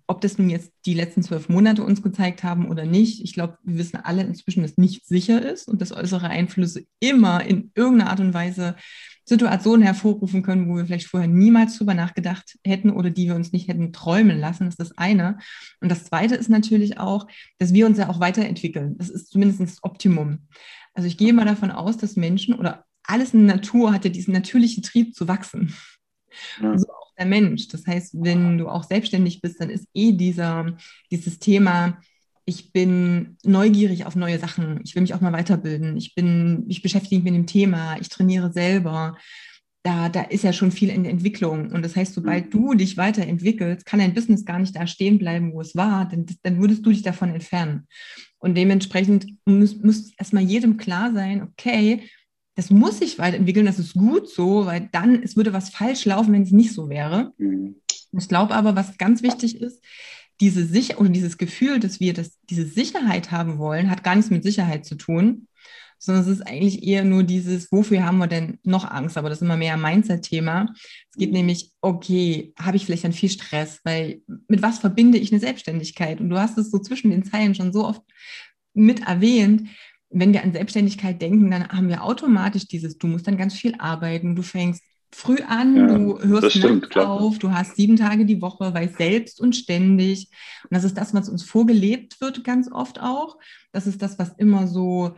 [0.06, 3.22] ob das nun jetzt die letzten zwölf Monate uns gezeigt haben oder nicht.
[3.22, 7.44] Ich glaube, wir wissen alle inzwischen, dass nichts sicher ist und dass äußere Einflüsse immer
[7.44, 8.74] in irgendeiner Art und Weise
[9.28, 13.52] Situationen hervorrufen können, wo wir vielleicht vorher niemals drüber nachgedacht hätten oder die wir uns
[13.52, 14.64] nicht hätten träumen lassen.
[14.64, 15.38] Das ist das eine.
[15.80, 17.26] Und das zweite ist natürlich auch,
[17.58, 18.96] dass wir uns ja auch weiterentwickeln.
[18.96, 20.48] Das ist zumindest das Optimum.
[20.94, 24.10] Also ich gehe mal davon aus, dass Menschen oder alles in der Natur hat ja
[24.10, 25.74] diesen natürlichen Trieb zu wachsen.
[26.62, 26.76] Ja.
[26.78, 27.68] So auch der Mensch.
[27.68, 30.76] Das heißt, wenn du auch selbstständig bist, dann ist eh dieser,
[31.10, 32.00] dieses Thema,
[32.48, 34.80] ich bin neugierig auf neue Sachen.
[34.82, 35.98] Ich will mich auch mal weiterbilden.
[35.98, 37.98] Ich bin, ich beschäftige mich mit dem Thema.
[38.00, 39.18] Ich trainiere selber.
[39.82, 41.70] Da, da ist ja schon viel in der Entwicklung.
[41.70, 42.50] Und das heißt, sobald mhm.
[42.50, 46.24] du dich weiterentwickelst, kann dein Business gar nicht da stehen bleiben, wo es war, denn
[46.42, 47.86] dann würdest du dich davon entfernen.
[48.38, 52.04] Und dementsprechend muss, muss erstmal jedem klar sein, okay,
[52.54, 56.32] das muss sich weiterentwickeln, das ist gut so, weil dann, es würde was falsch laufen,
[56.32, 57.34] wenn es nicht so wäre.
[57.36, 57.76] Mhm.
[58.18, 59.84] Ich glaube aber, was ganz wichtig ist,
[60.40, 64.30] diese Sicher oder dieses Gefühl, dass wir das, diese Sicherheit haben wollen, hat gar nichts
[64.30, 65.48] mit Sicherheit zu tun,
[65.98, 69.18] sondern es ist eigentlich eher nur dieses, wofür haben wir denn noch Angst?
[69.18, 70.72] Aber das ist immer mehr ein Mindset-Thema.
[71.10, 71.38] Es geht mhm.
[71.38, 76.20] nämlich, okay, habe ich vielleicht dann viel Stress, weil mit was verbinde ich eine Selbstständigkeit?
[76.20, 78.02] Und du hast es so zwischen den Zeilen schon so oft
[78.74, 79.68] mit erwähnt.
[80.10, 83.74] Wenn wir an Selbstständigkeit denken, dann haben wir automatisch dieses, du musst dann ganz viel
[83.78, 88.42] arbeiten, du fängst früh an, ja, du hörst stimmt, auf, du hast sieben Tage die
[88.42, 90.30] Woche, weißt selbst und ständig.
[90.64, 93.38] Und das ist das, was uns vorgelebt wird, ganz oft auch.
[93.72, 95.16] Das ist das, was immer so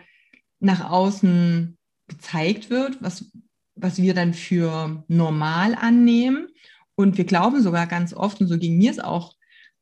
[0.60, 1.76] nach außen
[2.06, 3.30] gezeigt wird, was,
[3.74, 6.48] was wir dann für normal annehmen.
[6.94, 9.34] Und wir glauben sogar ganz oft, und so ging mir es auch,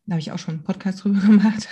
[0.07, 1.69] da habe ich auch schon einen Podcast drüber gemacht,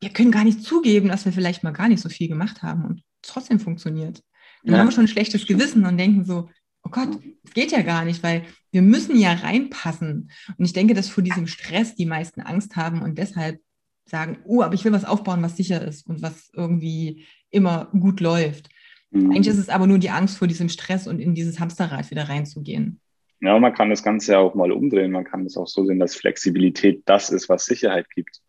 [0.00, 2.84] wir können gar nicht zugeben, dass wir vielleicht mal gar nicht so viel gemacht haben
[2.84, 4.22] und trotzdem funktioniert.
[4.62, 4.80] Dann ja.
[4.80, 6.50] haben wir schon ein schlechtes Gewissen und denken so,
[6.84, 7.08] oh Gott,
[7.44, 10.30] es geht ja gar nicht, weil wir müssen ja reinpassen.
[10.56, 13.60] Und ich denke, dass vor diesem Stress die meisten Angst haben und deshalb
[14.06, 18.20] sagen, oh, aber ich will was aufbauen, was sicher ist und was irgendwie immer gut
[18.20, 18.68] läuft.
[19.10, 19.30] Mhm.
[19.30, 22.28] Eigentlich ist es aber nur die Angst vor diesem Stress und in dieses Hamsterrad wieder
[22.28, 23.00] reinzugehen.
[23.40, 25.10] Ja, man kann das Ganze ja auch mal umdrehen.
[25.10, 28.40] Man kann es auch so sehen, dass Flexibilität das ist, was Sicherheit gibt.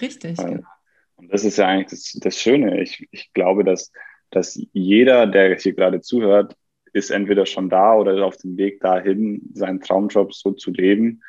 [0.00, 0.68] Richtig, Weil, genau.
[1.16, 2.82] Und das ist ja eigentlich das, das Schöne.
[2.82, 3.92] Ich, ich glaube, dass,
[4.30, 6.56] dass jeder, der hier gerade zuhört,
[6.94, 11.22] ist entweder schon da oder auf dem Weg dahin, seinen Traumjob so zu leben.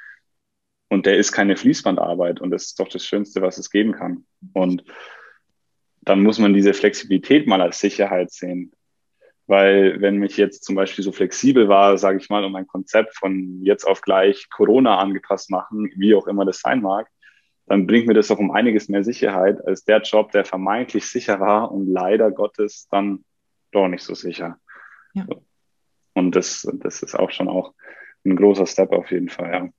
[0.89, 4.25] Und der ist keine Fließbandarbeit und das ist doch das Schönste, was es geben kann.
[4.53, 4.85] Und
[6.01, 8.71] dann muss man diese Flexibilität mal als Sicherheit sehen.
[9.47, 13.15] Weil wenn mich jetzt zum Beispiel so flexibel war, sage ich mal, um ein Konzept
[13.15, 17.07] von jetzt auf gleich Corona angepasst machen, wie auch immer das sein mag,
[17.65, 21.39] dann bringt mir das auch um einiges mehr Sicherheit als der Job, der vermeintlich sicher
[21.39, 23.25] war und leider Gottes dann
[23.71, 24.59] doch nicht so sicher.
[25.13, 25.25] Ja.
[26.15, 27.73] Und das, das ist auch schon auch
[28.25, 29.69] ein großer Step auf jeden Fall, ja.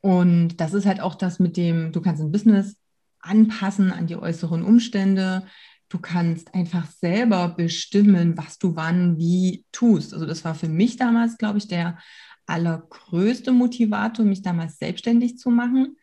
[0.00, 2.76] Und das ist halt auch das mit dem, du kannst ein Business
[3.20, 5.46] anpassen an die äußeren Umstände.
[5.88, 10.14] Du kannst einfach selber bestimmen, was du wann wie tust.
[10.14, 11.98] Also das war für mich damals, glaube ich, der
[12.46, 15.96] allergrößte Motivator, mich damals selbstständig zu machen.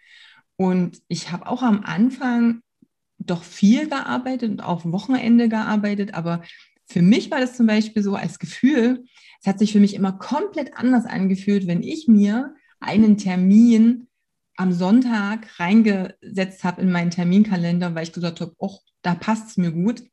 [0.58, 2.62] Und ich habe auch am Anfang
[3.18, 6.42] doch viel gearbeitet und auch Wochenende gearbeitet, aber
[6.86, 9.06] für mich war das zum Beispiel so als Gefühl,
[9.42, 14.08] es hat sich für mich immer komplett anders angefühlt, wenn ich mir einen Termin
[14.56, 19.58] am Sonntag reingesetzt habe in meinen Terminkalender, weil ich gesagt habe, oh, da passt es
[19.58, 20.04] mir gut,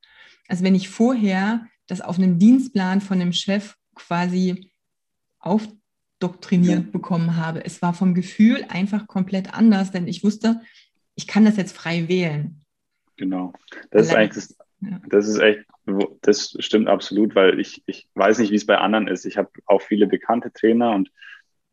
[0.48, 4.72] als wenn ich vorher das auf einen Dienstplan von dem Chef quasi
[5.38, 6.90] aufdoktriniert ja.
[6.90, 7.64] bekommen habe.
[7.64, 10.60] Es war vom Gefühl einfach komplett anders, denn ich wusste,
[11.14, 12.64] ich kann das jetzt frei wählen.
[13.16, 13.52] Genau.
[13.90, 14.56] Das ist eigentlich das,
[15.08, 15.64] das ist echt
[16.22, 19.24] das stimmt absolut, weil ich, ich weiß nicht, wie es bei anderen ist.
[19.24, 21.10] Ich habe auch viele bekannte Trainer und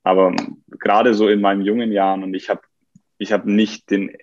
[0.04, 0.34] aber
[0.68, 2.62] gerade so in meinen jungen Jahren und ich habe
[3.18, 4.16] ich hab nicht den,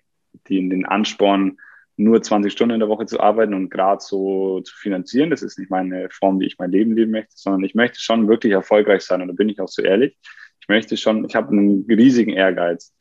[0.48, 1.58] den, den Ansporn,
[1.96, 5.30] nur 20 Stunden in der Woche zu arbeiten und gerade so zu finanzieren.
[5.30, 8.28] Das ist nicht meine Form, wie ich mein Leben leben möchte, sondern ich möchte schon
[8.28, 10.16] wirklich erfolgreich sein und da bin ich auch so ehrlich.
[10.60, 12.94] Ich möchte schon, ich habe einen riesigen Ehrgeiz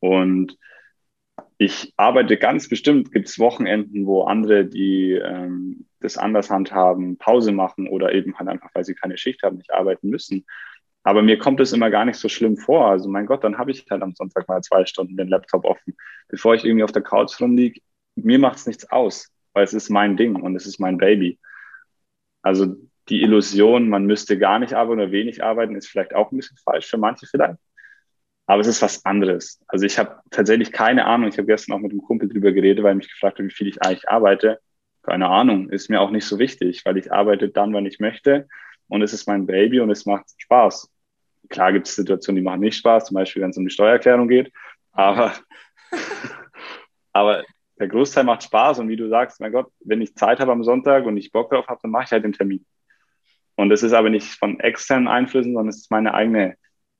[0.00, 0.58] und
[1.58, 7.52] ich arbeite ganz bestimmt, gibt es Wochenenden, wo andere, die ähm, das anders handhaben, Pause
[7.52, 10.44] machen oder eben halt einfach, weil sie keine Schicht haben, nicht arbeiten müssen.
[11.02, 12.88] Aber mir kommt es immer gar nicht so schlimm vor.
[12.90, 15.96] Also mein Gott, dann habe ich halt am Sonntag mal zwei Stunden den Laptop offen,
[16.28, 17.80] bevor ich irgendwie auf der Couch rumliege.
[18.16, 21.38] Mir macht es nichts aus, weil es ist mein Ding und es ist mein Baby.
[22.42, 22.76] Also
[23.08, 26.58] die Illusion, man müsste gar nicht arbeiten oder wenig arbeiten, ist vielleicht auch ein bisschen
[26.58, 27.58] falsch für manche vielleicht.
[28.46, 29.60] Aber es ist was anderes.
[29.66, 31.28] Also ich habe tatsächlich keine Ahnung.
[31.28, 33.50] Ich habe gestern auch mit einem Kumpel drüber geredet, weil er mich gefragt hat, wie
[33.50, 34.60] viel ich eigentlich arbeite.
[35.02, 38.48] Keine Ahnung, ist mir auch nicht so wichtig, weil ich arbeite dann, wann ich möchte.
[38.88, 40.92] Und es ist mein Baby und es macht Spaß.
[41.48, 44.28] Klar gibt es Situationen, die machen nicht Spaß, zum Beispiel, wenn es um die Steuererklärung
[44.28, 44.52] geht.
[44.92, 45.32] Aber,
[47.12, 47.44] aber
[47.78, 48.78] der Großteil macht Spaß.
[48.78, 51.50] Und wie du sagst, mein Gott, wenn ich Zeit habe am Sonntag und ich Bock
[51.50, 52.64] drauf habe, dann mache ich halt den Termin.
[53.56, 56.56] Und es ist aber nicht von externen Einflüssen, sondern es ist meine eigene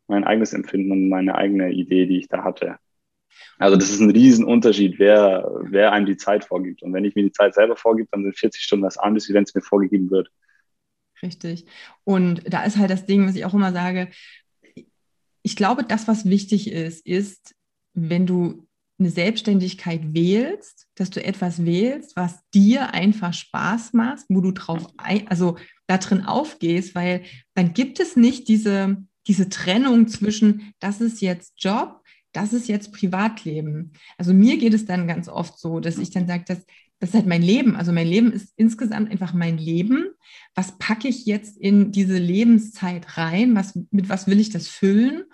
[0.09, 2.79] mein eigenes Empfinden und meine eigene Idee, die ich da hatte.
[3.59, 6.83] Also das ist ein Riesenunterschied, wer, wer einem die Zeit vorgibt.
[6.83, 9.35] Und wenn ich mir die Zeit selber vorgib, dann sind 40 Stunden das anders, wie
[9.35, 10.31] wenn es mir vorgegeben wird.
[11.23, 11.66] Richtig.
[12.05, 14.09] Und da ist halt das Ding, was ich auch immer sage,
[15.42, 17.55] ich glaube, das, was wichtig ist, ist,
[17.95, 18.66] wenn du
[18.99, 24.88] eine Selbstständigkeit wählst, dass du etwas wählst, was dir einfach Spaß macht, wo du drauf,
[24.97, 27.23] also da drin aufgehst, weil
[27.55, 32.93] dann gibt es nicht diese, diese Trennung zwischen, das ist jetzt Job, das ist jetzt
[32.93, 33.93] Privatleben.
[34.19, 36.67] Also mir geht es dann ganz oft so, dass ich dann sage, das,
[36.99, 37.77] das ist halt mein Leben.
[37.77, 40.07] Also mein Leben ist insgesamt einfach mein Leben.
[40.55, 43.55] Was packe ich jetzt in diese Lebenszeit rein?
[43.55, 45.25] Was, mit was will ich das füllen?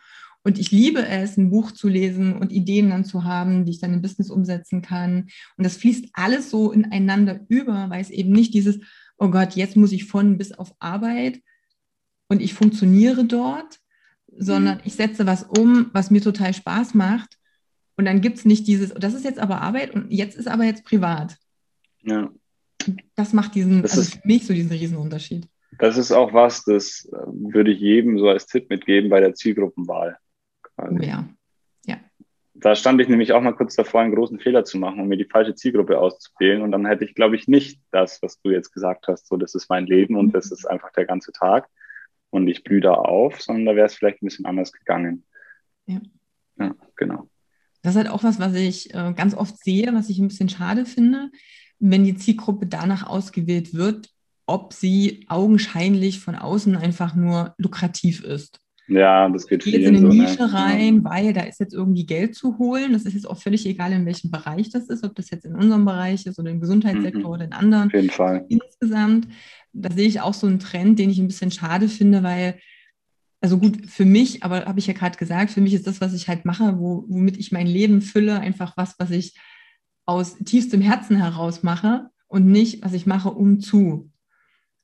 [0.44, 3.80] Und ich liebe es, ein Buch zu lesen und Ideen dann zu haben, die ich
[3.80, 5.28] dann im Business umsetzen kann.
[5.56, 8.80] Und das fließt alles so ineinander über, weil es eben nicht dieses,
[9.18, 11.40] oh Gott, jetzt muss ich von bis auf Arbeit
[12.28, 13.78] und ich funktioniere dort,
[14.38, 14.82] sondern mhm.
[14.84, 17.38] ich setze was um, was mir total Spaß macht.
[17.96, 20.64] Und dann gibt es nicht dieses, das ist jetzt aber Arbeit und jetzt ist aber
[20.64, 21.36] jetzt privat.
[22.02, 22.30] Ja.
[23.14, 25.46] Das macht diesen, das also ist, für mich so diesen Riesenunterschied.
[25.78, 29.34] Das ist auch was, das äh, würde ich jedem so als Tipp mitgeben bei der
[29.34, 30.16] Zielgruppenwahl.
[30.78, 31.28] Oh ja.
[31.86, 31.96] ja.
[32.54, 35.16] Da stand ich nämlich auch mal kurz davor, einen großen Fehler zu machen, um mir
[35.16, 36.62] die falsche Zielgruppe auszuwählen.
[36.62, 39.54] Und dann hätte ich, glaube ich, nicht das, was du jetzt gesagt hast, so das
[39.54, 40.32] ist mein Leben und mhm.
[40.32, 41.68] das ist einfach der ganze Tag
[42.32, 45.24] und ich blühe da auf, sondern da wäre es vielleicht ein bisschen anders gegangen.
[45.86, 46.00] Ja.
[46.58, 47.28] Ja, genau.
[47.82, 50.48] Das ist halt auch was, was ich äh, ganz oft sehe, was ich ein bisschen
[50.48, 51.30] schade finde,
[51.78, 54.08] wenn die Zielgruppe danach ausgewählt wird,
[54.46, 58.60] ob sie augenscheinlich von außen einfach nur lukrativ ist.
[58.88, 59.74] Ja, das geht viel.
[59.74, 60.14] Jetzt in eine so, ne?
[60.14, 60.52] Nische ne?
[60.52, 62.92] rein, weil da ist jetzt irgendwie Geld zu holen.
[62.92, 65.54] Das ist jetzt auch völlig egal, in welchem Bereich das ist, ob das jetzt in
[65.54, 67.26] unserem Bereich ist oder im Gesundheitssektor mhm.
[67.26, 67.88] oder in anderen.
[67.88, 68.44] Auf jeden Fall.
[68.48, 69.28] Insgesamt
[69.72, 72.58] da sehe ich auch so einen Trend, den ich ein bisschen schade finde, weil,
[73.40, 76.14] also gut, für mich, aber habe ich ja gerade gesagt, für mich ist das, was
[76.14, 79.34] ich halt mache, wo, womit ich mein Leben fülle, einfach was, was ich
[80.04, 84.10] aus tiefstem Herzen heraus mache und nicht, was ich mache, um zu.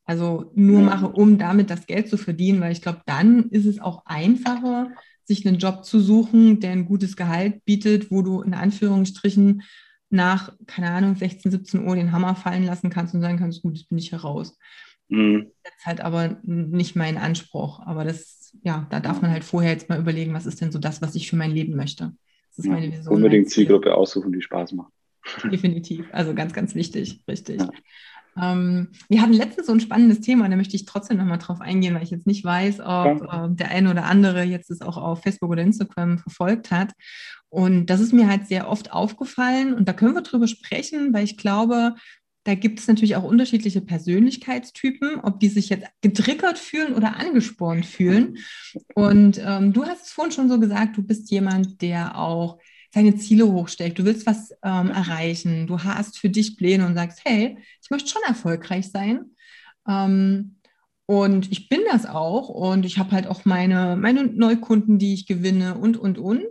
[0.04, 3.78] Also nur mache, um damit das Geld zu verdienen, weil ich glaube, dann ist es
[3.78, 4.90] auch einfacher,
[5.24, 9.62] sich einen Job zu suchen, der ein gutes Gehalt bietet, wo du in Anführungsstrichen
[10.10, 13.76] nach, keine Ahnung, 16, 17 Uhr den Hammer fallen lassen kannst und sagen kannst, gut,
[13.76, 14.58] jetzt bin ich heraus.
[15.08, 15.50] Mhm.
[15.62, 17.80] Das ist halt aber nicht mein Anspruch.
[17.80, 20.78] Aber das, ja, da darf man halt vorher jetzt mal überlegen, was ist denn so
[20.78, 22.14] das, was ich für mein Leben möchte.
[22.50, 23.14] Das ist ja, meine Vision.
[23.14, 24.92] Unbedingt Zielgruppe aussuchen, die Spaß macht.
[25.44, 26.06] Definitiv.
[26.12, 27.60] Also ganz, ganz wichtig, richtig.
[27.60, 27.70] Ja.
[28.40, 31.94] Ähm, wir hatten letztens so ein spannendes Thema, da möchte ich trotzdem nochmal drauf eingehen,
[31.94, 35.22] weil ich jetzt nicht weiß, ob äh, der eine oder andere jetzt es auch auf
[35.22, 36.92] Facebook oder Instagram verfolgt hat.
[37.50, 41.24] Und das ist mir halt sehr oft aufgefallen und da können wir drüber sprechen, weil
[41.24, 41.94] ich glaube,
[42.44, 47.84] da gibt es natürlich auch unterschiedliche Persönlichkeitstypen, ob die sich jetzt getriggert fühlen oder angespornt
[47.84, 48.38] fühlen.
[48.94, 52.58] Und ähm, du hast es vorhin schon so gesagt, du bist jemand, der auch
[52.90, 53.98] seine Ziele hochsteckt.
[53.98, 55.66] Du willst was ähm, erreichen.
[55.66, 59.36] Du hast für dich Pläne und sagst, hey, ich möchte schon erfolgreich sein.
[59.88, 60.56] Ähm,
[61.06, 62.48] und ich bin das auch.
[62.48, 66.44] Und ich habe halt auch meine, meine Neukunden, die ich gewinne und, und, und.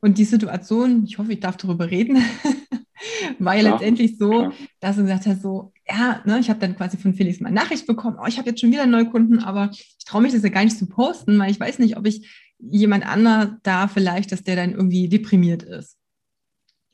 [0.00, 2.16] Und die Situation, ich hoffe, ich darf darüber reden,
[3.38, 4.52] war ja, letztendlich so, klar.
[4.80, 7.86] dass du gesagt hast, so, ja, ne, ich habe dann quasi von Felix mal Nachricht
[7.86, 10.48] bekommen, oh, ich habe jetzt schon wieder einen Neukunden, aber ich traue mich das ja
[10.48, 12.26] gar nicht zu posten, weil ich weiß nicht, ob ich
[12.62, 15.96] jemand anderer da vielleicht, dass der dann irgendwie deprimiert ist.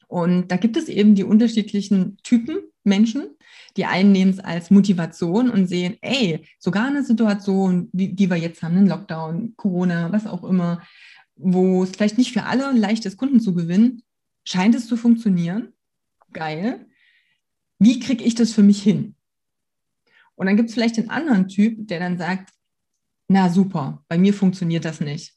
[0.08, 3.26] Und da gibt es eben die unterschiedlichen Typen Menschen.
[3.76, 8.36] Die einen nehmen es als Motivation und sehen, ey, sogar eine Situation, wie, die wir
[8.36, 10.82] jetzt haben, einen Lockdown, Corona, was auch immer,
[11.34, 14.02] wo es vielleicht nicht für alle leicht ist, Kunden zu gewinnen,
[14.44, 15.72] scheint es zu funktionieren.
[16.32, 16.86] Geil.
[17.78, 19.16] Wie kriege ich das für mich hin?
[20.34, 22.52] Und dann gibt es vielleicht einen anderen Typ, der dann sagt,
[23.28, 25.35] na super, bei mir funktioniert das nicht.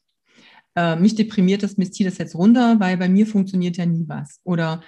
[0.76, 4.06] Äh, mich deprimiert das, mich zieht das jetzt runter, weil bei mir funktioniert ja nie
[4.08, 4.40] was.
[4.44, 4.82] Oder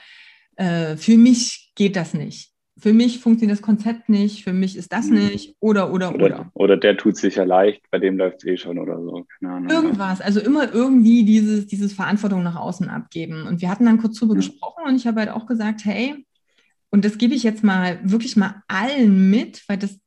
[0.56, 2.52] äh, für mich geht das nicht.
[2.82, 5.28] für mich funktioniert das Konzept nicht, für mich ist das mhm.
[5.28, 6.26] nicht oder, oder, oder.
[6.26, 9.26] Oder, oder der tut sich ja leicht, bei dem läuft es eh schon oder so.
[9.42, 13.46] Irgendwas, also immer irgendwie dieses, dieses Verantwortung nach außen abgeben.
[13.46, 14.38] Und wir hatten dann kurz drüber ja.
[14.38, 16.26] gesprochen und ich habe halt auch gesagt, hey,
[16.90, 20.00] und das gebe ich jetzt mal wirklich mal allen mit, weil das,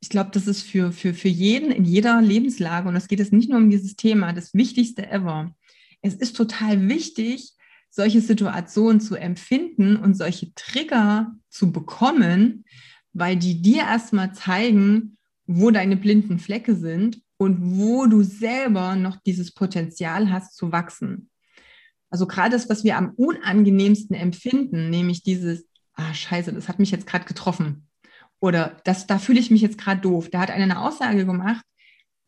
[0.00, 3.32] ich glaube, das ist für, für, für jeden in jeder Lebenslage und es geht jetzt
[3.32, 5.54] nicht nur um dieses Thema, das Wichtigste ever.
[6.02, 7.52] Es ist total wichtig,
[7.90, 12.64] solche Situationen zu empfinden und solche Trigger zu bekommen,
[13.12, 19.16] weil die dir erstmal zeigen, wo deine blinden Flecke sind und wo du selber noch
[19.26, 21.30] dieses Potenzial hast zu wachsen.
[22.10, 26.90] Also gerade das, was wir am unangenehmsten empfinden, nämlich dieses, ah scheiße, das hat mich
[26.90, 27.87] jetzt gerade getroffen.
[28.40, 30.30] Oder das, da fühle ich mich jetzt gerade doof.
[30.30, 31.64] Da hat einer eine Aussage gemacht,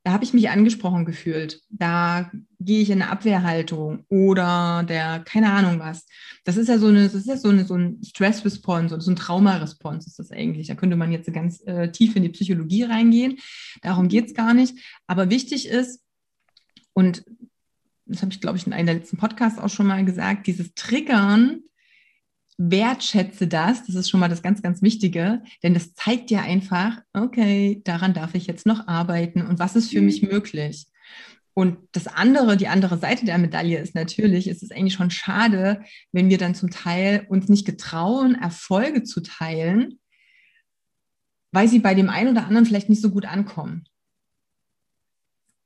[0.02, 1.60] da habe ich mich angesprochen gefühlt.
[1.68, 6.06] Da gehe ich in eine Abwehrhaltung oder der, keine Ahnung was.
[6.44, 9.10] Das ist ja so eine, das ist ja so, eine, so ein Stress-Response oder so
[9.10, 10.68] ein Trauma-Response ist das eigentlich.
[10.68, 13.38] Da könnte man jetzt ganz äh, tief in die Psychologie reingehen.
[13.82, 14.74] Darum geht es gar nicht.
[15.06, 16.02] Aber wichtig ist,
[16.94, 17.24] und
[18.06, 20.74] das habe ich, glaube ich, in einem der letzten Podcasts auch schon mal gesagt, dieses
[20.74, 21.60] Triggern
[22.60, 23.86] wertschätze das.
[23.86, 28.12] Das ist schon mal das ganz, ganz Wichtige, denn das zeigt dir einfach, okay, daran
[28.12, 30.06] darf ich jetzt noch arbeiten und was ist für mhm.
[30.06, 30.86] mich möglich.
[31.54, 35.82] Und das andere, die andere Seite der Medaille ist natürlich, es ist eigentlich schon schade,
[36.12, 39.98] wenn wir dann zum Teil uns nicht getrauen, Erfolge zu teilen,
[41.52, 43.84] weil sie bei dem einen oder anderen vielleicht nicht so gut ankommen.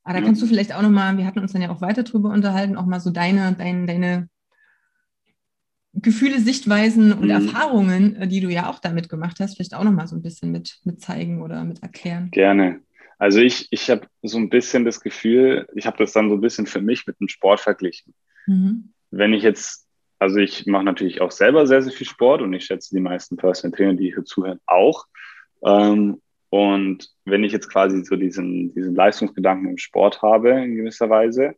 [0.05, 2.31] Aber da kannst du vielleicht auch nochmal, wir hatten uns dann ja auch weiter drüber
[2.31, 4.29] unterhalten, auch mal so deine, deine, deine
[6.03, 7.31] Gefühle, Sichtweisen und mhm.
[7.31, 10.51] Erfahrungen, äh, die du ja auch damit gemacht hast, vielleicht auch nochmal so ein bisschen
[10.51, 12.31] mit, mit zeigen oder mit erklären.
[12.31, 12.81] Gerne.
[13.19, 16.41] Also ich, ich habe so ein bisschen das Gefühl, ich habe das dann so ein
[16.41, 18.13] bisschen für mich mit dem Sport verglichen.
[18.47, 18.93] Mhm.
[19.11, 19.87] Wenn ich jetzt,
[20.19, 23.37] also ich mache natürlich auch selber sehr, sehr viel Sport und ich schätze die meisten
[23.37, 25.07] Personal Trainer, die hier zuhören, auch.
[25.65, 31.09] Ähm, und wenn ich jetzt quasi so diesen, diesen Leistungsgedanken im Sport habe, in gewisser
[31.09, 31.55] Weise,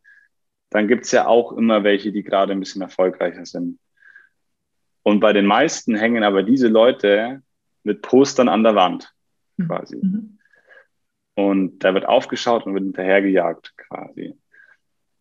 [0.70, 3.78] dann gibt es ja auch immer welche, die gerade ein bisschen erfolgreicher sind.
[5.06, 7.40] Und bei den meisten hängen aber diese Leute
[7.84, 9.14] mit Postern an der Wand
[9.56, 9.68] mhm.
[9.68, 9.98] quasi.
[9.98, 10.38] Mhm.
[11.36, 14.34] Und da wird aufgeschaut und wird hinterhergejagt quasi.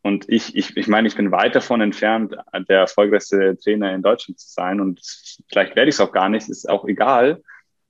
[0.02, 2.36] Und ich, ich, ich meine, ich bin weit davon entfernt,
[2.68, 4.82] der erfolgreichste Trainer in Deutschland zu sein.
[4.82, 5.02] Und
[5.50, 7.44] vielleicht werde ich es auch gar nicht, ist auch egal.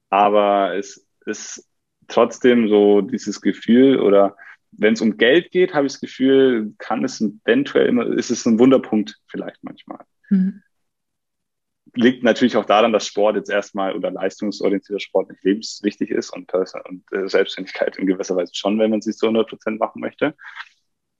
[0.10, 1.66] Aber es ist
[2.10, 4.36] trotzdem so dieses Gefühl oder
[4.74, 8.46] wenn es um Geld geht, habe ich das Gefühl, kann es eventuell immer, ist es
[8.46, 10.00] ein Wunderpunkt vielleicht manchmal.
[10.30, 10.62] Mhm
[11.98, 16.52] liegt natürlich auch daran, dass Sport jetzt erstmal oder leistungsorientierter Sport nicht lebenswichtig ist und,
[16.54, 20.36] und äh, Selbstständigkeit in gewisser Weise schon, wenn man sich zu 100 Prozent machen möchte.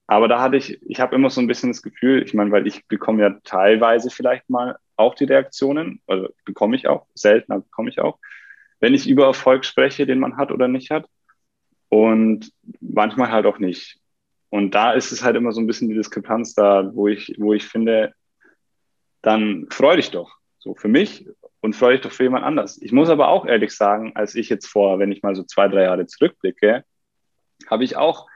[0.06, 2.66] Aber da hatte ich, ich habe immer so ein bisschen das Gefühl, ich meine, weil
[2.66, 7.90] ich bekomme ja teilweise vielleicht mal auch die Reaktionen, also bekomme ich auch, seltener bekomme
[7.90, 8.18] ich auch,
[8.78, 11.06] wenn ich über Erfolg spreche, den man hat oder nicht hat.
[11.88, 13.98] Und manchmal halt auch nicht.
[14.50, 17.52] Und da ist es halt immer so ein bisschen die Diskrepanz da, wo ich, wo
[17.52, 18.14] ich finde,
[19.22, 20.35] dann freu dich doch.
[20.66, 21.28] So für mich
[21.60, 22.76] und vielleicht doch für jemand anders.
[22.82, 25.68] Ich muss aber auch ehrlich sagen, als ich jetzt vor, wenn ich mal so zwei,
[25.68, 26.82] drei Jahre zurückblicke,
[27.70, 28.26] habe ich auch,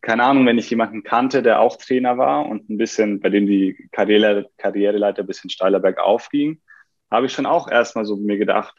[0.00, 3.48] keine Ahnung, wenn ich jemanden kannte, der auch Trainer war und ein bisschen, bei dem
[3.48, 6.62] die Karriere, Karriereleiter ein bisschen steiler bergauf ging,
[7.10, 8.76] habe ich schon auch erstmal so mir gedacht,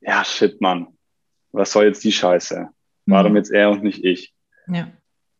[0.00, 0.88] ja, shit, Mann,
[1.52, 2.70] was soll jetzt die Scheiße?
[3.06, 3.36] Warum mhm.
[3.36, 4.34] jetzt er und nicht ich?
[4.66, 4.88] Ja.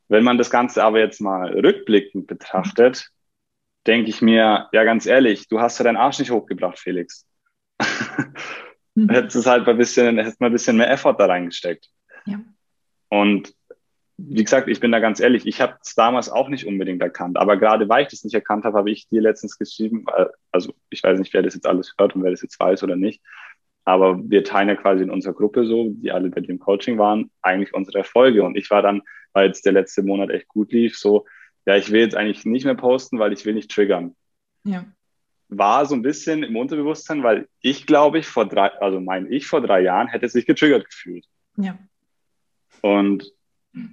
[0.07, 3.11] Wenn man das Ganze aber jetzt mal rückblickend betrachtet,
[3.87, 7.27] denke ich mir, ja, ganz ehrlich, du hast ja deinen Arsch nicht hochgebracht, Felix.
[8.95, 9.09] mhm.
[9.11, 11.89] Hättest es halt ein bisschen, hättest mal ein bisschen mehr Effort da reingesteckt.
[12.27, 12.41] Ja.
[13.09, 13.55] Und
[14.23, 17.39] wie gesagt, ich bin da ganz ehrlich, ich habe es damals auch nicht unbedingt erkannt.
[17.39, 20.05] Aber gerade weil ich das nicht erkannt habe, habe ich dir letztens geschrieben,
[20.53, 22.97] also ich weiß nicht, wer das jetzt alles hört und wer das jetzt weiß oder
[22.97, 23.23] nicht.
[23.85, 27.31] Aber wir teilen ja quasi in unserer Gruppe so, die alle bei im Coaching waren,
[27.41, 28.43] eigentlich unsere Erfolge.
[28.43, 29.01] Und ich war dann,
[29.33, 31.25] weil jetzt der letzte Monat echt gut lief, so,
[31.67, 34.17] ja, ich will jetzt eigentlich nicht mehr posten, weil ich will nicht triggern.
[34.65, 34.85] Ja.
[35.49, 39.47] War so ein bisschen im Unterbewusstsein, weil ich glaube ich vor drei, also mein Ich
[39.47, 41.27] vor drei Jahren hätte sich getriggert gefühlt.
[41.57, 41.79] Ja.
[42.83, 43.33] Und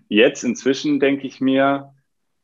[0.07, 1.93] jetzt inzwischen denke ich mir,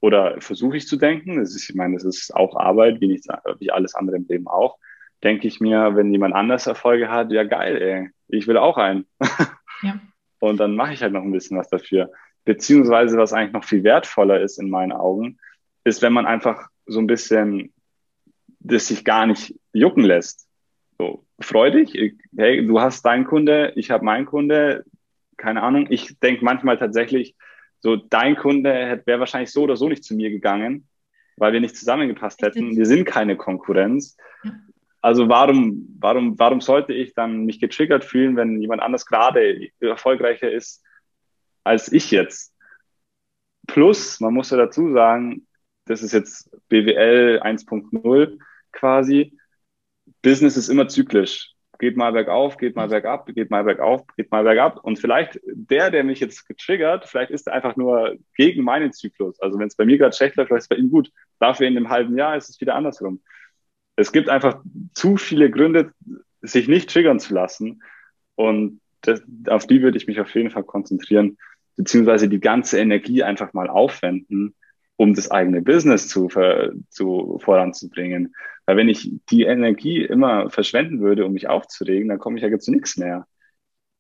[0.02, 3.28] oder versuche ich zu denken, das ist, ich meine, das ist auch Arbeit, wie, nichts,
[3.60, 4.78] wie alles andere im Leben auch,
[5.24, 9.06] denke ich mir, wenn jemand anders Erfolge hat, ja geil, ey, ich will auch einen.
[9.82, 10.00] Ja.
[10.40, 12.12] Und dann mache ich halt noch ein bisschen was dafür.
[12.46, 15.38] Beziehungsweise, was eigentlich noch viel wertvoller ist in meinen Augen,
[15.84, 17.74] ist, wenn man einfach so ein bisschen
[18.64, 20.48] das sich gar nicht jucken lässt.
[20.98, 24.86] So, freu dich, hey, du hast deinen Kunde, ich habe meinen Kunde,
[25.38, 25.88] keine Ahnung.
[25.90, 27.36] Ich denke manchmal tatsächlich,
[27.80, 30.88] so dein Kunde wäre wahrscheinlich so oder so nicht zu mir gegangen,
[31.36, 32.78] weil wir nicht zusammengepasst hätten.
[32.78, 34.16] Wir sind keine Konkurrenz.
[35.02, 40.50] also warum, warum, warum sollte ich dann mich getriggert fühlen, wenn jemand anders gerade erfolgreicher
[40.50, 40.82] ist
[41.64, 42.54] als ich jetzt?
[43.68, 45.48] Plus, man muss ja dazu sagen,
[45.86, 48.40] das ist jetzt BWL 1.0
[48.72, 49.38] quasi.
[50.22, 51.52] Business ist immer zyklisch.
[51.80, 54.84] Geht mal bergauf, geht mal bergab, geht mal bergauf, geht mal bergab.
[54.84, 59.40] Und vielleicht der, der mich jetzt getriggert, vielleicht ist er einfach nur gegen meinen Zyklus.
[59.42, 61.12] Also wenn es bei mir gerade schlecht läuft, vielleicht ist es bei ihm gut.
[61.40, 63.22] Dafür in einem halben Jahr ist es wieder andersrum.
[63.96, 64.62] Es gibt einfach
[64.94, 65.94] zu viele Gründe,
[66.42, 67.82] sich nicht triggern zu lassen.
[68.36, 71.38] Und das, auf die würde ich mich auf jeden Fall konzentrieren,
[71.76, 74.56] beziehungsweise die ganze Energie einfach mal aufwenden,
[74.96, 76.30] um das eigene Business zu,
[76.90, 78.36] zu voranzubringen.
[78.66, 82.60] Weil wenn ich die Energie immer verschwenden würde, um mich aufzuregen, dann komme ich ja
[82.60, 83.28] zu nichts mehr.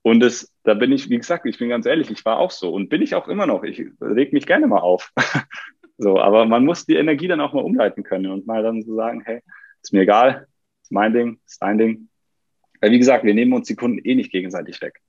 [0.04, 2.74] Und das, da bin ich, wie gesagt, ich bin ganz ehrlich, ich war auch so
[2.74, 3.64] und bin ich auch immer noch.
[3.64, 5.12] Ich reg mich gerne mal auf.
[5.98, 8.96] so, aber man muss die Energie dann auch mal umleiten können und mal dann so
[8.96, 9.42] sagen, hey,
[9.82, 10.48] ist mir egal,
[10.82, 12.10] ist mein Ding, ist dein Ding.
[12.82, 15.00] Weil wie gesagt, wir nehmen uns die Kunden eh nicht gegenseitig weg.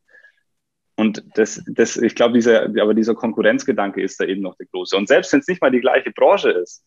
[0.96, 4.96] Und das, das, ich glaube, dieser, aber dieser Konkurrenzgedanke ist da eben noch der große.
[4.96, 6.84] Und selbst wenn es nicht mal die gleiche Branche ist,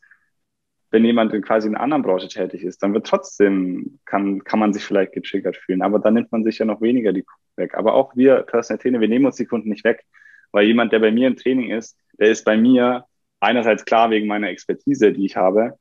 [0.91, 4.73] wenn jemand quasi in einer anderen Branche tätig ist, dann wird trotzdem, kann, kann man
[4.73, 5.81] sich vielleicht getriggert fühlen.
[5.81, 7.75] Aber dann nimmt man sich ja noch weniger die Kunden weg.
[7.75, 10.05] Aber auch wir Personal Trainer, wir nehmen uns die Kunden nicht weg.
[10.51, 13.05] Weil jemand, der bei mir im Training ist, der ist bei mir
[13.41, 15.77] einerseits klar wegen meiner Expertise, die ich habe,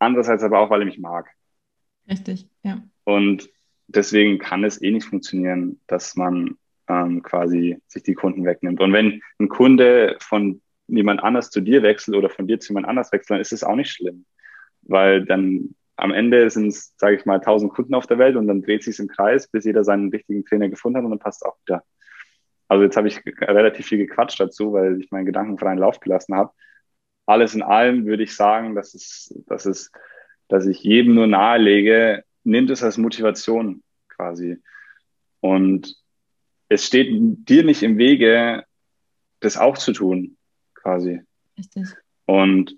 [0.00, 1.30] andererseits aber auch, weil er mich mag.
[2.10, 2.82] Richtig, ja.
[3.04, 3.48] Und
[3.86, 6.56] deswegen kann es eh nicht funktionieren, dass man
[6.88, 8.80] ähm, quasi sich die Kunden wegnimmt.
[8.80, 12.88] Und wenn ein Kunde von jemand anders zu dir wechselt oder von dir zu jemand
[12.88, 14.24] anders wechselt, dann ist es auch nicht schlimm.
[14.82, 18.46] Weil dann am Ende sind es, sage ich mal, tausend Kunden auf der Welt und
[18.46, 21.44] dann dreht sich im Kreis, bis jeder seinen richtigen Trainer gefunden hat und dann passt
[21.44, 21.82] auch wieder.
[22.68, 26.34] Also jetzt habe ich relativ viel gequatscht dazu, weil ich meinen Gedanken freien Lauf gelassen
[26.34, 26.52] habe.
[27.26, 29.90] Alles in allem würde ich sagen, dass es, dass es,
[30.48, 34.58] dass ich jedem nur nahelege, nimmt es als Motivation quasi.
[35.40, 35.96] Und
[36.68, 38.64] es steht dir nicht im Wege,
[39.40, 40.36] das auch zu tun,
[40.74, 41.20] quasi.
[41.56, 41.86] Richtig.
[42.26, 42.76] Und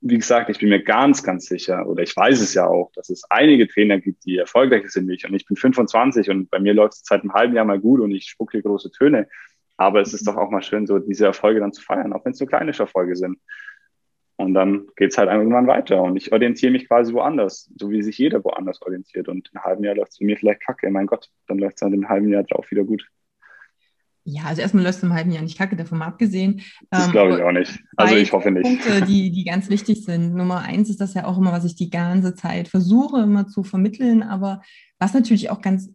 [0.00, 3.08] wie gesagt, ich bin mir ganz, ganz sicher, oder ich weiß es ja auch, dass
[3.08, 5.26] es einige Trainer gibt, die erfolgreicher sind wie ich.
[5.26, 8.00] Und ich bin 25 und bei mir läuft es seit einem halben Jahr mal gut
[8.00, 9.28] und ich spucke große Töne.
[9.76, 12.32] Aber es ist doch auch mal schön, so diese Erfolge dann zu feiern, auch wenn
[12.32, 13.38] es nur kleine Erfolge sind.
[14.36, 16.02] Und dann geht es halt irgendwann weiter.
[16.02, 19.28] Und ich orientiere mich quasi woanders, so wie sich jeder woanders orientiert.
[19.28, 20.90] Und in einem halben Jahr läuft es für mich vielleicht kacke.
[20.90, 23.06] Mein Gott, dann läuft es halt im halben Jahr drauf wieder gut.
[24.24, 26.62] Ja, also erstmal läuft es im halben Jahr nicht kacke, davon mal abgesehen.
[26.90, 27.82] Das ähm, glaube ich auch nicht.
[27.96, 28.62] Also ich hoffe nicht.
[28.62, 30.34] Punkte, die, die ganz wichtig sind.
[30.34, 33.64] Nummer eins ist das ja auch immer, was ich die ganze Zeit versuche immer zu
[33.64, 34.62] vermitteln, aber
[34.98, 35.92] was natürlich auch ganz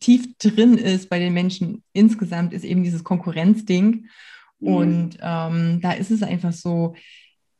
[0.00, 4.06] tief drin ist bei den Menschen insgesamt, ist eben dieses Konkurrenzding.
[4.58, 4.74] Mhm.
[4.74, 6.94] Und ähm, da ist es einfach so,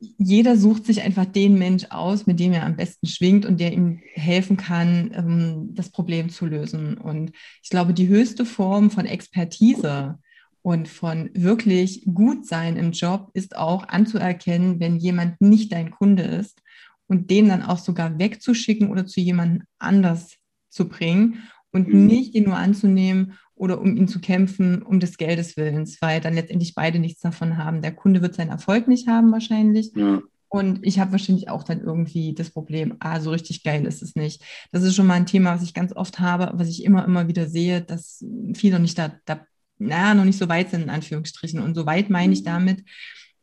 [0.00, 3.72] jeder sucht sich einfach den Mensch aus, mit dem er am besten schwingt und der
[3.72, 6.96] ihm helfen kann, ähm, das Problem zu lösen.
[6.98, 7.32] Und
[7.62, 10.18] ich glaube, die höchste Form von Expertise
[10.62, 16.22] und von wirklich gut sein im Job ist auch anzuerkennen, wenn jemand nicht dein Kunde
[16.22, 16.60] ist
[17.06, 20.36] und den dann auch sogar wegzuschicken oder zu jemandem anders
[20.68, 21.42] zu bringen
[21.72, 22.06] und mhm.
[22.06, 26.34] nicht ihn nur anzunehmen oder um ihn zu kämpfen, um des Geldes Willens, weil dann
[26.34, 27.82] letztendlich beide nichts davon haben.
[27.82, 29.92] Der Kunde wird seinen Erfolg nicht haben wahrscheinlich.
[29.94, 30.22] Ja.
[30.48, 34.14] Und ich habe wahrscheinlich auch dann irgendwie das Problem, ah, so richtig geil ist es
[34.14, 34.42] nicht.
[34.72, 37.28] Das ist schon mal ein Thema, was ich ganz oft habe, was ich immer, immer
[37.28, 39.44] wieder sehe, dass viele noch nicht da, da
[39.78, 41.60] naja, noch nicht so weit sind, in Anführungsstrichen.
[41.60, 42.46] Und so weit meine ich mhm.
[42.46, 42.84] damit,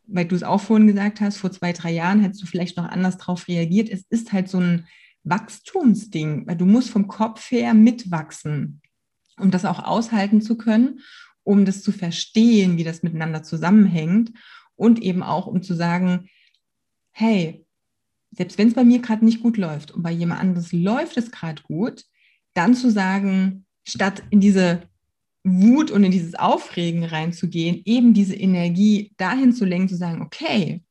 [0.07, 2.85] weil du es auch vorhin gesagt hast, vor zwei, drei Jahren hättest du vielleicht noch
[2.85, 3.89] anders drauf reagiert.
[3.89, 4.87] Es ist halt so ein
[5.23, 8.81] Wachstumsding, weil du musst vom Kopf her mitwachsen
[9.37, 11.01] um das auch aushalten zu können,
[11.43, 14.31] um das zu verstehen, wie das miteinander zusammenhängt
[14.75, 16.29] und eben auch, um zu sagen,
[17.11, 17.65] hey,
[18.31, 21.31] selbst wenn es bei mir gerade nicht gut läuft und bei jemand anderes läuft es
[21.31, 22.03] gerade gut,
[22.53, 24.83] dann zu sagen, statt in diese
[25.43, 30.83] Wut und in dieses Aufregen reinzugehen, eben diese Energie dahin zu lenken, zu sagen, okay,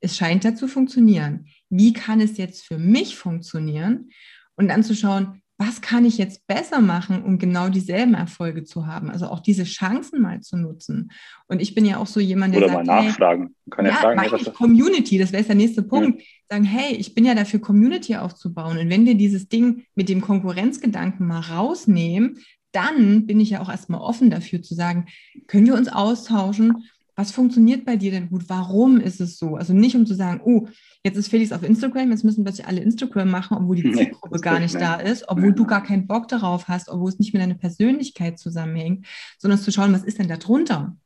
[0.00, 1.46] es scheint ja zu funktionieren.
[1.70, 4.10] Wie kann es jetzt für mich funktionieren?
[4.56, 8.86] Und dann zu schauen, was kann ich jetzt besser machen, um genau dieselben Erfolge zu
[8.86, 9.08] haben?
[9.08, 11.12] Also auch diese Chancen mal zu nutzen.
[11.46, 13.54] Und ich bin ja auch so jemand, der Oder sagt, mal nachfragen.
[13.70, 16.20] Kann ja, ja fragen, mach ich Community, das wäre jetzt der nächste Punkt.
[16.20, 16.26] Ja.
[16.50, 18.78] Sagen, hey, ich bin ja dafür, Community aufzubauen.
[18.78, 22.38] Und wenn wir dieses Ding mit dem Konkurrenzgedanken mal rausnehmen,
[22.72, 25.06] dann bin ich ja auch erstmal offen dafür zu sagen,
[25.46, 26.84] können wir uns austauschen?
[27.16, 28.44] Was funktioniert bei dir denn gut?
[28.48, 29.56] Warum ist es so?
[29.56, 30.66] Also nicht um zu sagen, oh,
[31.04, 34.40] jetzt ist Felix auf Instagram, jetzt müssen plötzlich alle Instagram machen, obwohl die Zielgruppe nee,
[34.40, 35.54] gar nicht da ist, obwohl ja.
[35.54, 39.06] du gar keinen Bock darauf hast, obwohl es nicht mit deiner Persönlichkeit zusammenhängt,
[39.38, 40.96] sondern zu schauen, was ist denn da drunter?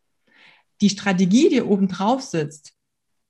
[0.80, 2.72] Die Strategie, die oben drauf sitzt,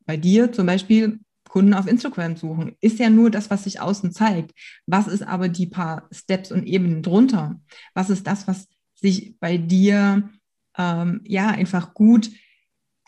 [0.07, 2.77] bei dir zum Beispiel Kunden auf Instagram suchen.
[2.81, 4.53] Ist ja nur das, was sich außen zeigt.
[4.87, 7.61] Was ist aber die paar Steps und Ebenen drunter?
[7.95, 10.29] Was ist das, was sich bei dir
[10.77, 12.31] ähm, ja einfach gut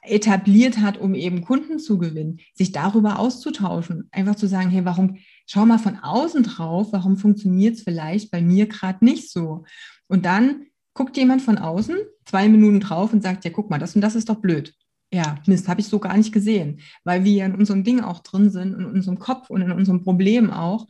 [0.02, 5.18] etabliert hat, um eben Kunden zu gewinnen, sich darüber auszutauschen, einfach zu sagen, hey, warum,
[5.46, 9.64] schau mal von außen drauf, warum funktioniert es vielleicht bei mir gerade nicht so?
[10.08, 13.94] Und dann guckt jemand von außen zwei Minuten drauf und sagt, ja, guck mal, das
[13.94, 14.74] und das ist doch blöd.
[15.12, 18.48] Ja, Mist, habe ich so gar nicht gesehen, weil wir in unserem Ding auch drin
[18.50, 20.86] sind, in unserem Kopf und in unserem Problem auch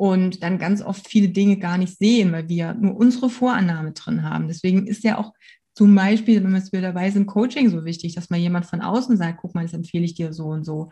[0.00, 4.22] und dann ganz oft viele Dinge gar nicht sehen, weil wir nur unsere Vorannahme drin
[4.22, 4.48] haben.
[4.48, 5.34] Deswegen ist ja auch
[5.74, 8.80] zum Beispiel, wenn wir jetzt wieder dabei sind, Coaching so wichtig, dass mal jemand von
[8.80, 10.90] außen sagt, guck mal, das empfehle ich dir so und so.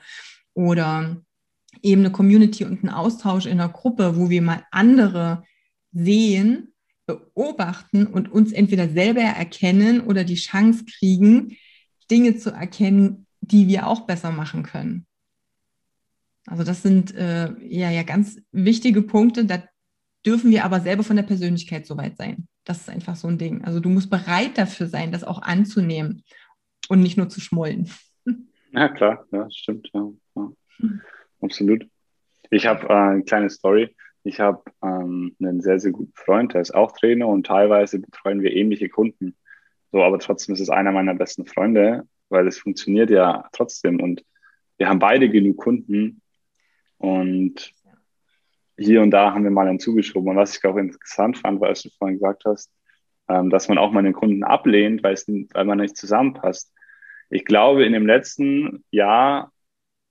[0.54, 1.16] Oder
[1.82, 5.42] eben eine Community und ein Austausch in einer Gruppe, wo wir mal andere
[5.92, 6.72] sehen,
[7.06, 11.56] beobachten und uns entweder selber erkennen oder die Chance kriegen,
[12.10, 15.06] Dinge zu erkennen, die wir auch besser machen können.
[16.46, 19.44] Also das sind äh, ja, ja ganz wichtige Punkte.
[19.44, 19.62] Da
[20.24, 22.48] dürfen wir aber selber von der Persönlichkeit soweit sein.
[22.68, 23.64] Das ist einfach so ein Ding.
[23.64, 26.22] Also du musst bereit dafür sein, das auch anzunehmen
[26.90, 27.90] und nicht nur zu schmollen.
[28.70, 29.88] Ja, klar, ja, stimmt.
[29.94, 30.52] Ja, ja.
[31.40, 31.88] Absolut.
[32.50, 33.96] Ich habe äh, eine kleine Story.
[34.24, 38.42] Ich habe ähm, einen sehr, sehr guten Freund, der ist auch Trainer und teilweise betreuen
[38.42, 39.34] wir ähnliche Kunden.
[39.90, 44.22] So, aber trotzdem ist es einer meiner besten Freunde, weil es funktioniert ja trotzdem und
[44.76, 46.20] wir haben beide genug Kunden
[46.98, 47.72] und
[48.78, 50.30] hier und da haben wir mal einen zugeschoben.
[50.30, 52.72] Und was ich auch interessant fand, weil du vorhin gesagt hast,
[53.28, 56.72] ähm, dass man auch mal einen Kunden ablehnt, weil, es, weil man nicht zusammenpasst.
[57.28, 59.52] Ich glaube, in dem letzten Jahr,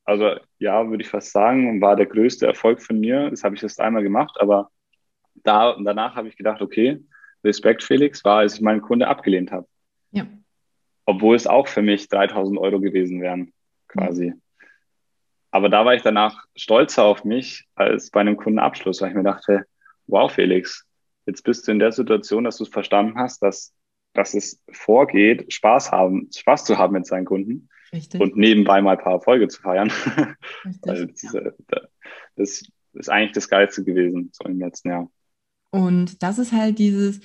[0.04, 3.30] also ja, würde ich fast sagen, war der größte Erfolg von mir.
[3.30, 4.70] Das habe ich erst einmal gemacht, aber
[5.44, 7.00] da, danach habe ich gedacht, okay,
[7.44, 9.68] Respekt, Felix, war, als ich meinen Kunde abgelehnt habe.
[10.12, 10.28] Ja.
[11.06, 13.54] Obwohl es auch für mich 3000 Euro gewesen wären,
[13.88, 14.32] quasi.
[14.32, 14.42] Mhm.
[15.58, 19.24] Aber da war ich danach stolzer auf mich als bei einem Kundenabschluss, weil ich mir
[19.24, 19.66] dachte,
[20.06, 20.86] wow, Felix,
[21.26, 23.74] jetzt bist du in der Situation, dass du es verstanden hast, dass,
[24.14, 27.70] dass es vorgeht, Spaß haben, Spaß zu haben mit seinen Kunden.
[27.92, 28.22] Richtig.
[28.22, 29.92] Und nebenbei mal ein paar Erfolge zu feiern.
[30.84, 31.42] also das, ja.
[32.36, 35.10] das ist eigentlich das Geilste gewesen, so im letzten Jahr.
[35.72, 37.20] Und das ist halt dieses,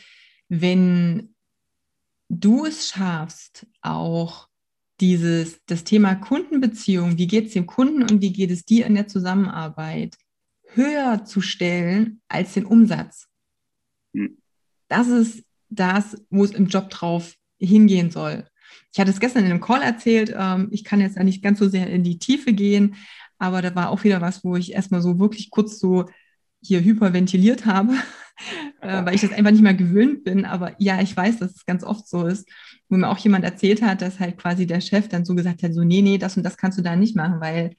[0.48, 1.34] wenn
[2.30, 4.48] du es schaffst, auch
[5.02, 8.94] dieses, das Thema Kundenbeziehung, wie geht es dem Kunden und wie geht es dir in
[8.94, 10.16] der Zusammenarbeit,
[10.74, 13.26] höher zu stellen als den Umsatz.
[14.14, 14.38] Hm.
[14.88, 18.46] Das ist das, wo es im Job drauf hingehen soll.
[18.92, 21.58] Ich hatte es gestern in einem Call erzählt, ähm, ich kann jetzt ja nicht ganz
[21.58, 22.94] so sehr in die Tiefe gehen,
[23.38, 26.06] aber da war auch wieder was, wo ich erstmal so wirklich kurz so
[26.62, 27.94] hier hyperventiliert habe,
[28.80, 30.44] äh, weil ich das einfach nicht mehr gewöhnt bin.
[30.44, 32.48] Aber ja, ich weiß, dass es ganz oft so ist,
[32.88, 35.74] wo mir auch jemand erzählt hat, dass halt quasi der Chef dann so gesagt hat,
[35.74, 37.76] so, nee, nee, das und das kannst du da nicht machen, weil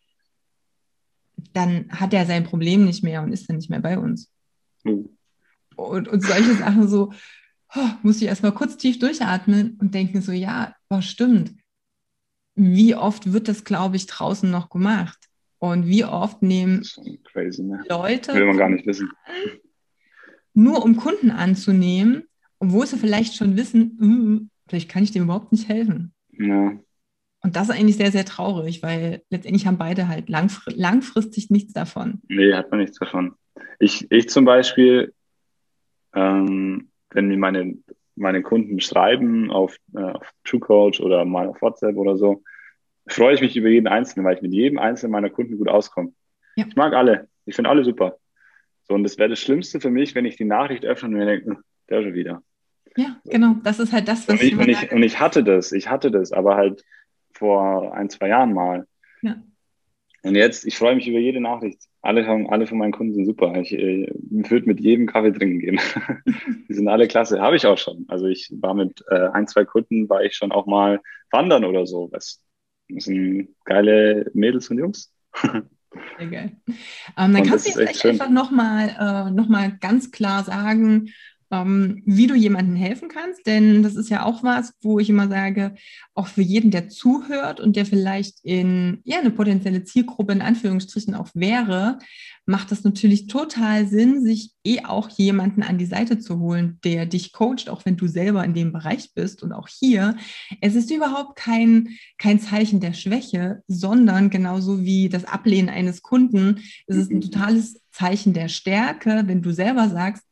[1.53, 4.31] dann hat er sein Problem nicht mehr und ist dann nicht mehr bei uns.
[4.83, 5.09] Mhm.
[5.75, 7.11] Und, und solche Sachen so,
[7.75, 11.53] oh, muss ich erstmal kurz tief durchatmen und denken so, ja, was stimmt.
[12.55, 15.17] Wie oft wird das, glaube ich, draußen noch gemacht?
[15.57, 16.85] Und wie oft nehmen
[17.23, 17.83] crazy, ne?
[17.87, 19.09] Leute Will man gar nicht wissen.
[20.53, 22.23] Nur um Kunden anzunehmen,
[22.59, 26.13] obwohl sie vielleicht schon wissen, uh, vielleicht kann ich dem überhaupt nicht helfen.
[26.31, 26.77] Ja.
[27.43, 31.73] Und das ist eigentlich sehr, sehr traurig, weil letztendlich haben beide halt langfr langfristig nichts
[31.73, 32.21] davon.
[32.29, 33.33] Nee, hat man nichts davon.
[33.79, 35.13] Ich, ich zum Beispiel,
[36.15, 37.77] ähm, wenn mir meine,
[38.15, 42.43] meine Kunden schreiben auf, äh, auf TrueCoach oder mal auf WhatsApp oder so,
[43.07, 46.13] freue ich mich über jeden Einzelnen, weil ich mit jedem Einzelnen meiner Kunden gut auskomme.
[46.55, 46.65] Ja.
[46.67, 47.27] Ich mag alle.
[47.45, 48.17] Ich finde alle super.
[48.84, 51.25] So, und das wäre das Schlimmste für mich, wenn ich die Nachricht öffne und mir
[51.25, 51.57] denke, hm,
[51.89, 52.43] der schon wieder.
[52.95, 53.55] Ja, genau.
[53.63, 55.89] Das ist halt das, was und ich, ich, und ich, und ich hatte das, ich
[55.89, 56.84] hatte das, aber halt
[57.34, 58.86] vor ein, zwei Jahren mal.
[59.21, 59.41] Ja.
[60.23, 61.81] Und jetzt, ich freue mich über jede Nachricht.
[62.01, 63.53] Alle, haben, alle von meinen Kunden sind super.
[63.61, 65.79] Ich, ich äh, würde mit jedem Kaffee trinken gehen.
[66.69, 67.41] Die sind alle klasse.
[67.41, 68.05] Habe ich auch schon.
[68.07, 71.86] Also ich war mit äh, ein, zwei Kunden, war ich schon auch mal wandern oder
[71.86, 72.09] so.
[72.11, 72.41] Das
[72.89, 75.13] sind geile Mädels und Jungs.
[76.17, 76.51] Sehr geil.
[77.17, 79.47] Ähm, dann kannst du jetzt einfach nochmal äh, noch
[79.79, 81.09] ganz klar sagen,
[81.61, 83.45] wie du jemandem helfen kannst.
[83.45, 85.75] Denn das ist ja auch was, wo ich immer sage,
[86.15, 91.15] auch für jeden, der zuhört und der vielleicht in ja, eine potenzielle Zielgruppe in Anführungsstrichen
[91.15, 91.99] auch wäre,
[92.45, 97.05] macht das natürlich total Sinn, sich eh auch jemanden an die Seite zu holen, der
[97.05, 99.43] dich coacht, auch wenn du selber in dem Bereich bist.
[99.43, 100.17] Und auch hier,
[100.59, 106.61] es ist überhaupt kein, kein Zeichen der Schwäche, sondern genauso wie das Ablehnen eines Kunden,
[106.87, 107.21] ist es ein mhm.
[107.21, 110.23] totales Zeichen der Stärke, wenn du selber sagst,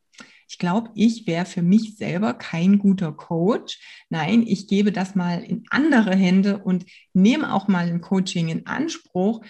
[0.52, 3.80] ich glaube, ich wäre für mich selber kein guter Coach.
[4.10, 8.68] Nein, ich gebe das mal in andere Hände und nehme auch mal ein Coaching in
[8.68, 9.45] Anspruch,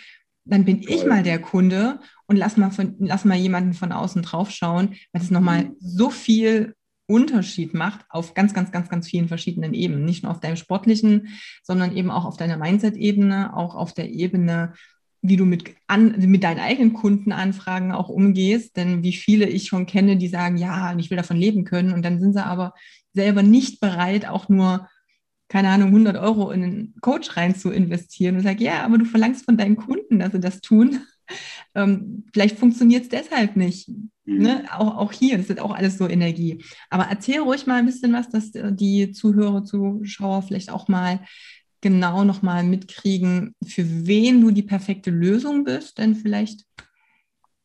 [0.46, 4.22] dann bin ich mal der Kunde und lass mal, von, lass mal jemanden von außen
[4.22, 5.76] drauf schauen, weil es nochmal mhm.
[5.80, 6.76] so viel
[7.08, 10.06] Unterschied macht auf ganz, ganz, ganz, ganz vielen verschiedenen Ebenen.
[10.06, 11.30] Nicht nur auf deinem sportlichen,
[11.64, 14.74] sondern eben auch auf deiner Mindset-Ebene, auch auf der Ebene,
[15.22, 18.76] wie du mit, an, mit deinen eigenen Kundenanfragen auch umgehst.
[18.76, 21.94] Denn wie viele ich schon kenne, die sagen, ja, ich will davon leben können.
[21.94, 22.74] Und dann sind sie aber
[23.14, 24.88] selber nicht bereit, auch nur,
[25.48, 28.38] keine Ahnung, 100 Euro in einen Coach rein zu investieren.
[28.38, 31.02] Und sage, ja, aber du verlangst von deinen Kunden, dass sie das tun.
[31.74, 33.88] Ähm, vielleicht funktioniert es deshalb nicht.
[34.26, 34.42] Mhm.
[34.42, 34.66] Ne?
[34.74, 36.62] Auch, auch hier, das ist auch alles so Energie.
[36.90, 41.22] Aber erzähl ruhig mal ein bisschen was, dass die Zuhörer, Zuschauer vielleicht auch mal
[41.82, 46.66] genau nochmal mitkriegen, für wen du die perfekte Lösung bist, denn vielleicht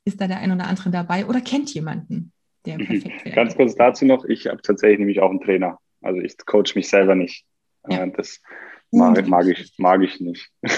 [0.05, 2.33] ist da der ein oder andere dabei oder kennt jemanden,
[2.65, 2.87] der mhm.
[2.87, 3.35] perfekt wäre.
[3.35, 5.79] Ganz kurz dazu noch, ich habe tatsächlich nämlich auch einen Trainer.
[6.01, 7.45] Also ich coach mich selber nicht.
[7.89, 8.05] Ja.
[8.05, 8.41] Äh, das
[8.91, 10.51] mag, mag, ich, mag ich nicht.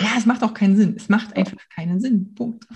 [0.00, 0.94] Ja, es macht auch keinen Sinn.
[0.96, 2.34] Es macht einfach keinen Sinn.
[2.34, 2.66] Punkt.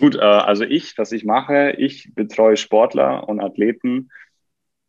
[0.00, 4.10] Gut, äh, also ich, was ich mache, ich betreue Sportler und Athleten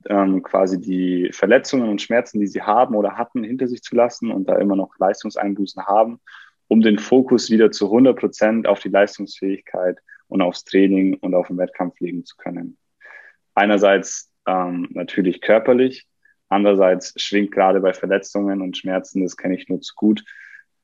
[0.09, 4.31] ähm, quasi die Verletzungen und Schmerzen, die sie haben oder hatten, hinter sich zu lassen
[4.31, 6.19] und da immer noch Leistungseinbußen haben,
[6.67, 9.97] um den Fokus wieder zu 100 Prozent auf die Leistungsfähigkeit
[10.27, 12.77] und aufs Training und auf den Wettkampf legen zu können.
[13.55, 16.07] Einerseits ähm, natürlich körperlich,
[16.49, 20.23] andererseits schwingt gerade bei Verletzungen und Schmerzen, das kenne ich nur zu gut,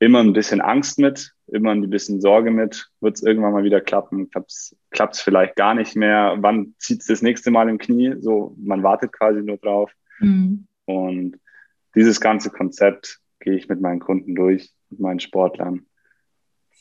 [0.03, 2.89] immer ein bisschen Angst mit, immer ein bisschen Sorge mit.
[2.99, 4.29] Wird es irgendwann mal wieder klappen?
[4.29, 6.35] Klappt es vielleicht gar nicht mehr?
[6.39, 8.15] Wann zieht es das nächste Mal im Knie?
[8.19, 9.91] So, man wartet quasi nur drauf.
[10.19, 10.67] Mhm.
[10.85, 11.39] Und
[11.95, 15.85] dieses ganze Konzept gehe ich mit meinen Kunden durch, mit meinen Sportlern.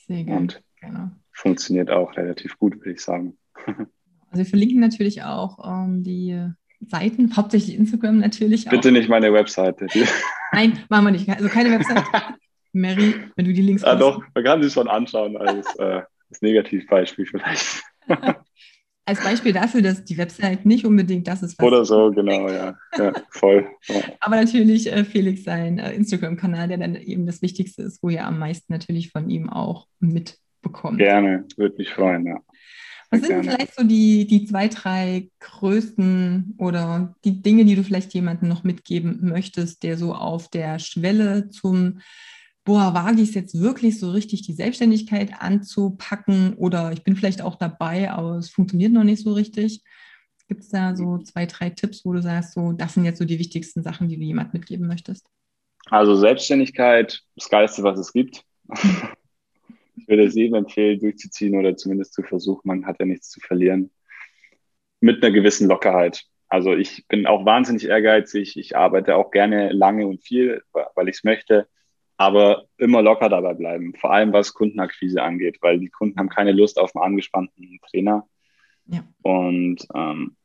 [0.07, 0.37] Sehr geil.
[0.37, 1.11] Und genau.
[1.31, 3.39] funktioniert auch relativ gut, würde ich sagen.
[4.35, 6.43] Also wir verlinken natürlich auch ähm, die
[6.81, 8.65] Seiten, hauptsächlich Instagram natürlich.
[8.65, 8.93] Bitte auch.
[8.93, 9.89] nicht meine Webseite.
[10.53, 11.29] Nein, machen wir nicht.
[11.29, 12.03] Also keine Webseite.
[12.73, 16.41] Mary, wenn du die Links Ah, doch, man kann sie schon anschauen als, äh, als
[16.41, 17.83] Negativbeispiel vielleicht.
[19.05, 21.67] als Beispiel dafür, dass die Website nicht unbedingt das ist, was.
[21.67, 22.75] Oder so, genau, ja.
[22.97, 23.69] ja voll.
[23.87, 24.01] Ja.
[24.21, 28.25] Aber natürlich äh, Felix sein äh, Instagram-Kanal, der dann eben das Wichtigste ist, wo ihr
[28.25, 30.99] am meisten natürlich von ihm auch mitbekommt.
[30.99, 32.39] Gerne, würde mich freuen, ja.
[33.11, 33.43] Was sind Gerne.
[33.43, 38.65] vielleicht so die, die zwei, drei größten oder die Dinge, die du vielleicht jemandem noch
[38.65, 42.01] mitgeben möchtest, der so auf der Schwelle zum
[42.65, 47.43] boah, wage ich es jetzt wirklich so richtig, die Selbstständigkeit anzupacken oder ich bin vielleicht
[47.43, 49.83] auch dabei, aber es funktioniert noch nicht so richtig.
[50.49, 53.25] Gibt es da so zwei, drei Tipps, wo du sagst, so, das sind jetzt so
[53.25, 55.27] die wichtigsten Sachen, die du jemand mitgeben möchtest?
[55.87, 58.45] Also Selbstständigkeit, das Geilste, was es gibt.
[59.97, 62.63] ich würde es jedem empfehlen, durchzuziehen oder zumindest zu versuchen.
[62.65, 63.91] Man hat ja nichts zu verlieren.
[65.01, 66.25] Mit einer gewissen Lockerheit.
[66.49, 68.57] Also ich bin auch wahnsinnig ehrgeizig.
[68.57, 70.63] Ich arbeite auch gerne lange und viel,
[70.95, 71.67] weil ich es möchte
[72.17, 76.53] aber immer locker dabei bleiben, vor allem was Kundenakquise angeht, weil die Kunden haben keine
[76.53, 78.27] Lust auf einen angespannten Trainer.
[78.87, 79.05] Ja.
[79.23, 80.37] Und ähm,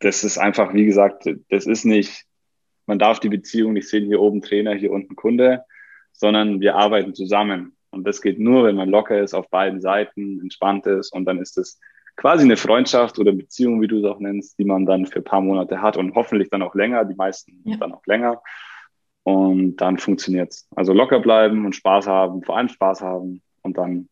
[0.00, 2.24] das ist einfach, wie gesagt, das ist nicht,
[2.86, 5.64] man darf die Beziehung nicht sehen, hier oben Trainer, hier unten Kunde,
[6.12, 7.76] sondern wir arbeiten zusammen.
[7.90, 11.38] Und das geht nur, wenn man locker ist auf beiden Seiten, entspannt ist und dann
[11.38, 11.80] ist es
[12.16, 15.24] quasi eine Freundschaft oder Beziehung, wie du es auch nennst, die man dann für ein
[15.24, 17.76] paar Monate hat und hoffentlich dann auch länger, die meisten ja.
[17.76, 18.42] dann auch länger.
[19.24, 20.68] Und dann funktioniert's.
[20.76, 23.42] Also locker bleiben und Spaß haben, vor allem Spaß haben.
[23.62, 24.08] Und dann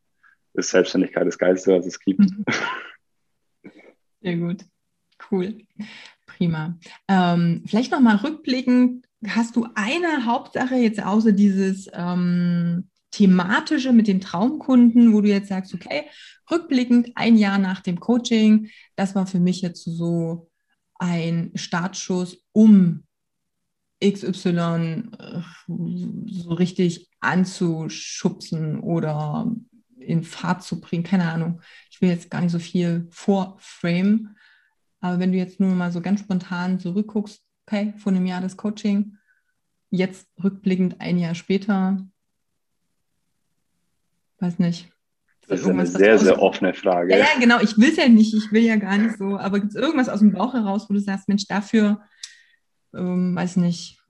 [0.55, 2.21] ist Selbstständigkeit das Geilste, was es gibt.
[2.21, 2.45] Mhm.
[4.23, 4.65] Sehr gut.
[5.31, 5.59] Cool.
[6.27, 6.79] Prima.
[7.09, 14.21] Ähm, vielleicht nochmal rückblickend, hast du eine Hauptsache jetzt außer dieses ähm, thematische mit den
[14.21, 16.05] Traumkunden, wo du jetzt sagst, okay,
[16.51, 20.51] rückblickend ein Jahr nach dem Coaching, das war für mich jetzt so
[20.99, 23.05] ein Startschuss, um
[24.03, 25.41] XY äh,
[26.27, 29.51] so richtig anzuschubsen oder
[29.99, 31.05] in Fahrt zu bringen.
[31.05, 31.61] Keine Ahnung.
[31.91, 34.37] Ich will jetzt gar nicht so viel vorframe.
[35.01, 38.57] Aber wenn du jetzt nur mal so ganz spontan zurückguckst, okay, vor einem Jahr das
[38.57, 39.17] Coaching,
[39.91, 42.05] jetzt rückblickend ein Jahr später,
[44.39, 44.89] weiß nicht.
[45.49, 47.13] Das ist eine sehr, sehr offene Frage.
[47.13, 47.61] Ja, ja, genau.
[47.61, 48.33] Ich will es ja nicht.
[48.33, 49.39] Ich will ja gar nicht so.
[49.39, 52.01] Aber gibt es irgendwas aus dem Bauch heraus, wo du sagst, Mensch, dafür
[52.95, 54.01] ähm, weiß nicht,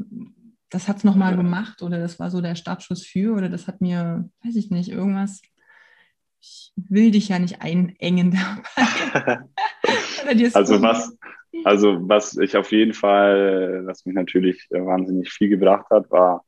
[0.71, 3.81] das hat es nochmal gemacht oder das war so der Startschuss für oder das hat
[3.81, 5.43] mir, weiß ich nicht, irgendwas.
[6.41, 9.39] Ich will dich ja nicht einengen dabei.
[10.55, 11.17] also was,
[11.65, 16.45] also was ich auf jeden Fall, was mich natürlich wahnsinnig viel gebracht hat, war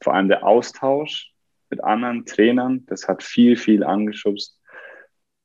[0.00, 1.32] vor allem der Austausch
[1.68, 2.86] mit anderen Trainern.
[2.86, 4.60] Das hat viel, viel angeschubst.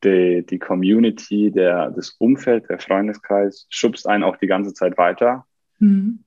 [0.03, 5.45] Die, die Community, der, das Umfeld, der Freundeskreis schubst einen auch die ganze Zeit weiter.
[5.81, 6.23] Mhm.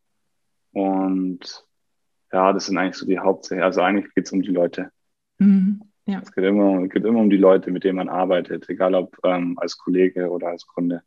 [0.73, 1.65] Und
[2.33, 3.63] ja, das sind eigentlich so die Hauptsachen.
[3.63, 4.91] Also eigentlich geht es um die Leute.
[5.39, 5.83] Mhm.
[6.07, 6.21] Ja.
[6.21, 9.59] Es geht immer, geht immer um die Leute, mit denen man arbeitet, egal ob ähm,
[9.59, 11.03] als Kollege oder als Kunde.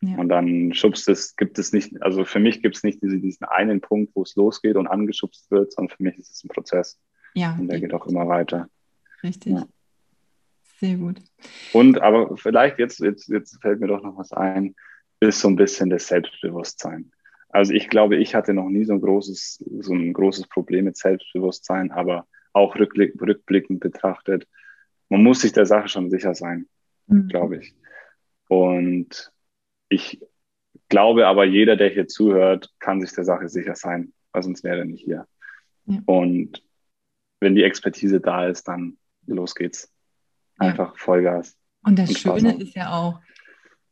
[0.00, 0.16] Ja.
[0.16, 3.44] Und dann schubst es, gibt es nicht, also für mich gibt es nicht diese, diesen
[3.44, 6.98] einen Punkt, wo es losgeht und angeschubst wird, sondern für mich ist es ein Prozess.
[7.34, 7.56] Ja.
[7.58, 8.68] Und der geht auch immer weiter.
[9.22, 9.52] Richtig.
[9.52, 9.66] Ja.
[10.80, 11.20] Sehr gut.
[11.72, 14.74] Und aber vielleicht jetzt, jetzt, jetzt fällt mir doch noch was ein,
[15.20, 17.12] ist so ein bisschen das Selbstbewusstsein.
[17.52, 20.96] Also ich glaube, ich hatte noch nie so ein großes, so ein großes Problem mit
[20.96, 24.48] Selbstbewusstsein, aber auch rückblickend betrachtet,
[25.08, 26.66] man muss sich der Sache schon sicher sein,
[27.06, 27.28] mhm.
[27.28, 27.74] glaube ich.
[28.48, 29.30] Und
[29.90, 30.20] ich
[30.88, 34.78] glaube aber, jeder, der hier zuhört, kann sich der Sache sicher sein, weil sonst wäre
[34.78, 35.26] er nicht hier.
[35.84, 36.00] Ja.
[36.06, 36.62] Und
[37.40, 38.96] wenn die Expertise da ist, dann
[39.26, 39.92] los geht's.
[40.58, 40.98] Einfach ja.
[40.98, 41.56] Vollgas.
[41.82, 43.20] Und das und Schöne ist ja auch,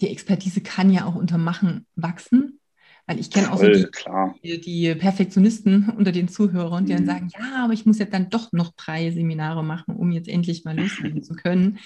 [0.00, 2.59] die Expertise kann ja auch unter Machen wachsen.
[3.06, 3.86] Weil ich kenne auch so die,
[4.44, 6.98] die, die, Perfektionisten unter den Zuhörern, die mhm.
[6.98, 10.28] dann sagen, ja, aber ich muss jetzt dann doch noch drei Seminare machen, um jetzt
[10.28, 11.78] endlich mal loslegen zu können.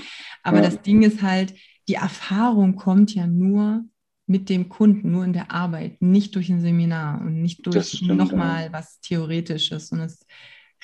[0.42, 0.64] Aber ja.
[0.64, 1.54] das Ding ist halt,
[1.88, 3.84] die Erfahrung kommt ja nur
[4.26, 8.66] mit dem Kunden, nur in der Arbeit, nicht durch ein Seminar und nicht durch nochmal
[8.66, 8.72] ja.
[8.72, 10.26] was Theoretisches, sondern es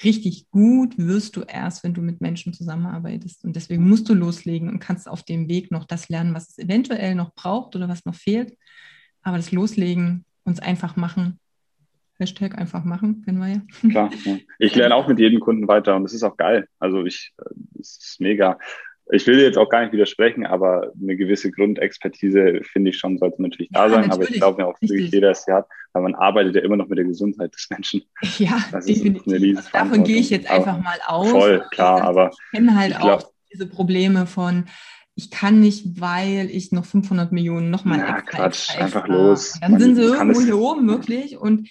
[0.04, 3.44] richtig gut wirst du erst, wenn du mit Menschen zusammenarbeitest.
[3.44, 6.58] Und deswegen musst du loslegen und kannst auf dem Weg noch das lernen, was es
[6.58, 8.56] eventuell noch braucht oder was noch fehlt.
[9.22, 11.38] Aber das Loslegen, uns einfach machen,
[12.18, 13.62] Hashtag einfach machen, kennen wir ja.
[13.90, 14.36] Klar, ja.
[14.58, 16.68] ich lerne auch mit jedem Kunden weiter und das ist auch geil.
[16.78, 17.32] Also ich,
[17.78, 18.58] es ist mega
[19.12, 23.42] ich will jetzt auch gar nicht widersprechen, aber eine gewisse Grundexpertise finde ich schon, sollte
[23.42, 24.08] natürlich da ja, sein.
[24.08, 24.12] Natürlich.
[24.12, 26.88] Aber ich glaube ja auch wirklich jeder es hat, weil man arbeitet ja immer noch
[26.88, 28.02] mit der Gesundheit des Menschen.
[28.38, 29.56] Ja, das definitiv.
[29.56, 31.30] Also davon gehe ich jetzt einfach mal aus.
[31.30, 32.30] Voll, klar, aber.
[32.30, 34.66] Ich kenne halt auch diese Probleme von,
[35.20, 38.38] ich kann nicht, weil ich noch 500 Millionen nochmal ja, extra.
[38.38, 38.84] Quatsch, extra.
[38.84, 39.58] einfach los.
[39.60, 41.68] Dann man sind sie irgendwo hier oben wirklich und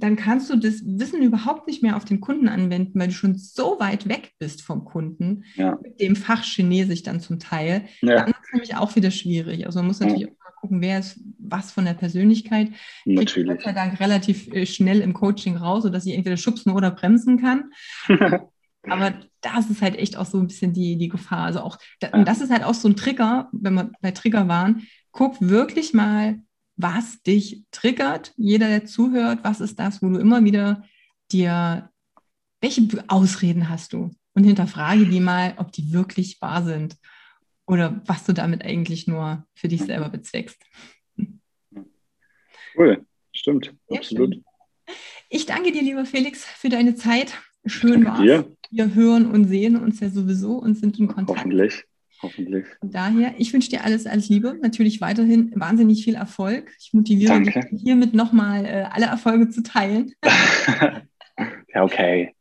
[0.00, 3.36] dann kannst du das Wissen überhaupt nicht mehr auf den Kunden anwenden, weil du schon
[3.36, 5.78] so weit weg bist vom Kunden, ja.
[5.80, 7.86] mit dem Fach Chinesisch dann zum Teil.
[8.00, 8.16] Ja.
[8.16, 9.66] Dann ist es nämlich auch wieder schwierig.
[9.66, 10.28] Also man muss natürlich ja.
[10.28, 12.70] auch mal gucken, wer ist was von der Persönlichkeit.
[13.04, 13.48] Natürlich.
[13.48, 17.40] Gott sei Dank relativ äh, schnell im Coaching raus, sodass ich entweder schubsen oder bremsen
[17.40, 17.70] kann.
[18.90, 21.44] Aber das ist halt echt auch so ein bisschen die, die Gefahr.
[21.44, 21.78] Also auch,
[22.12, 24.86] und das ist halt auch so ein Trigger, wenn wir bei Trigger waren.
[25.12, 26.40] Guck wirklich mal,
[26.76, 28.32] was dich triggert.
[28.36, 30.84] Jeder, der zuhört, was ist das, wo du immer wieder
[31.30, 31.90] dir,
[32.60, 34.10] welche Ausreden hast du?
[34.34, 36.96] Und hinterfrage die mal, ob die wirklich wahr sind
[37.66, 40.62] oder was du damit eigentlich nur für dich selber bezweckst.
[42.76, 44.34] Cool, stimmt, Sehr absolut.
[44.34, 44.44] Schön.
[45.28, 47.34] Ich danke dir, lieber Felix, für deine Zeit.
[47.66, 51.38] Schön war Wir hören und sehen uns ja sowieso und sind in Kontakt.
[51.38, 51.84] Hoffentlich.
[52.20, 52.66] Hoffentlich.
[52.80, 54.58] Von daher, ich wünsche dir alles, alles Liebe.
[54.60, 56.72] Natürlich weiterhin wahnsinnig viel Erfolg.
[56.80, 60.12] Ich motiviere dich hiermit nochmal äh, alle Erfolge zu teilen.
[61.74, 62.34] ja, okay.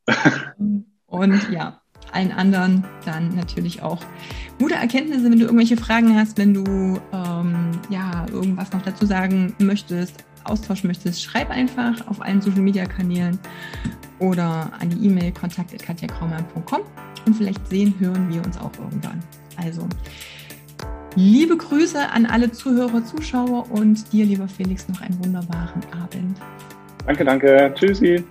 [1.06, 4.04] Und ja, allen anderen dann natürlich auch
[4.60, 6.64] gute Erkenntnisse, wenn du irgendwelche Fragen hast, wenn du
[7.14, 12.86] ähm, ja irgendwas noch dazu sagen möchtest, austauschen möchtest, schreib einfach auf allen Social Media
[12.86, 13.38] Kanälen
[14.20, 16.82] oder an die E-Mail kontakt.katjakraumann.com
[17.26, 19.22] und vielleicht sehen, hören wir uns auch irgendwann.
[19.58, 19.88] Also,
[21.16, 26.40] liebe Grüße an alle Zuhörer, Zuschauer und dir, lieber Felix, noch einen wunderbaren Abend.
[27.06, 27.74] Danke, danke.
[27.76, 28.24] Tschüssi.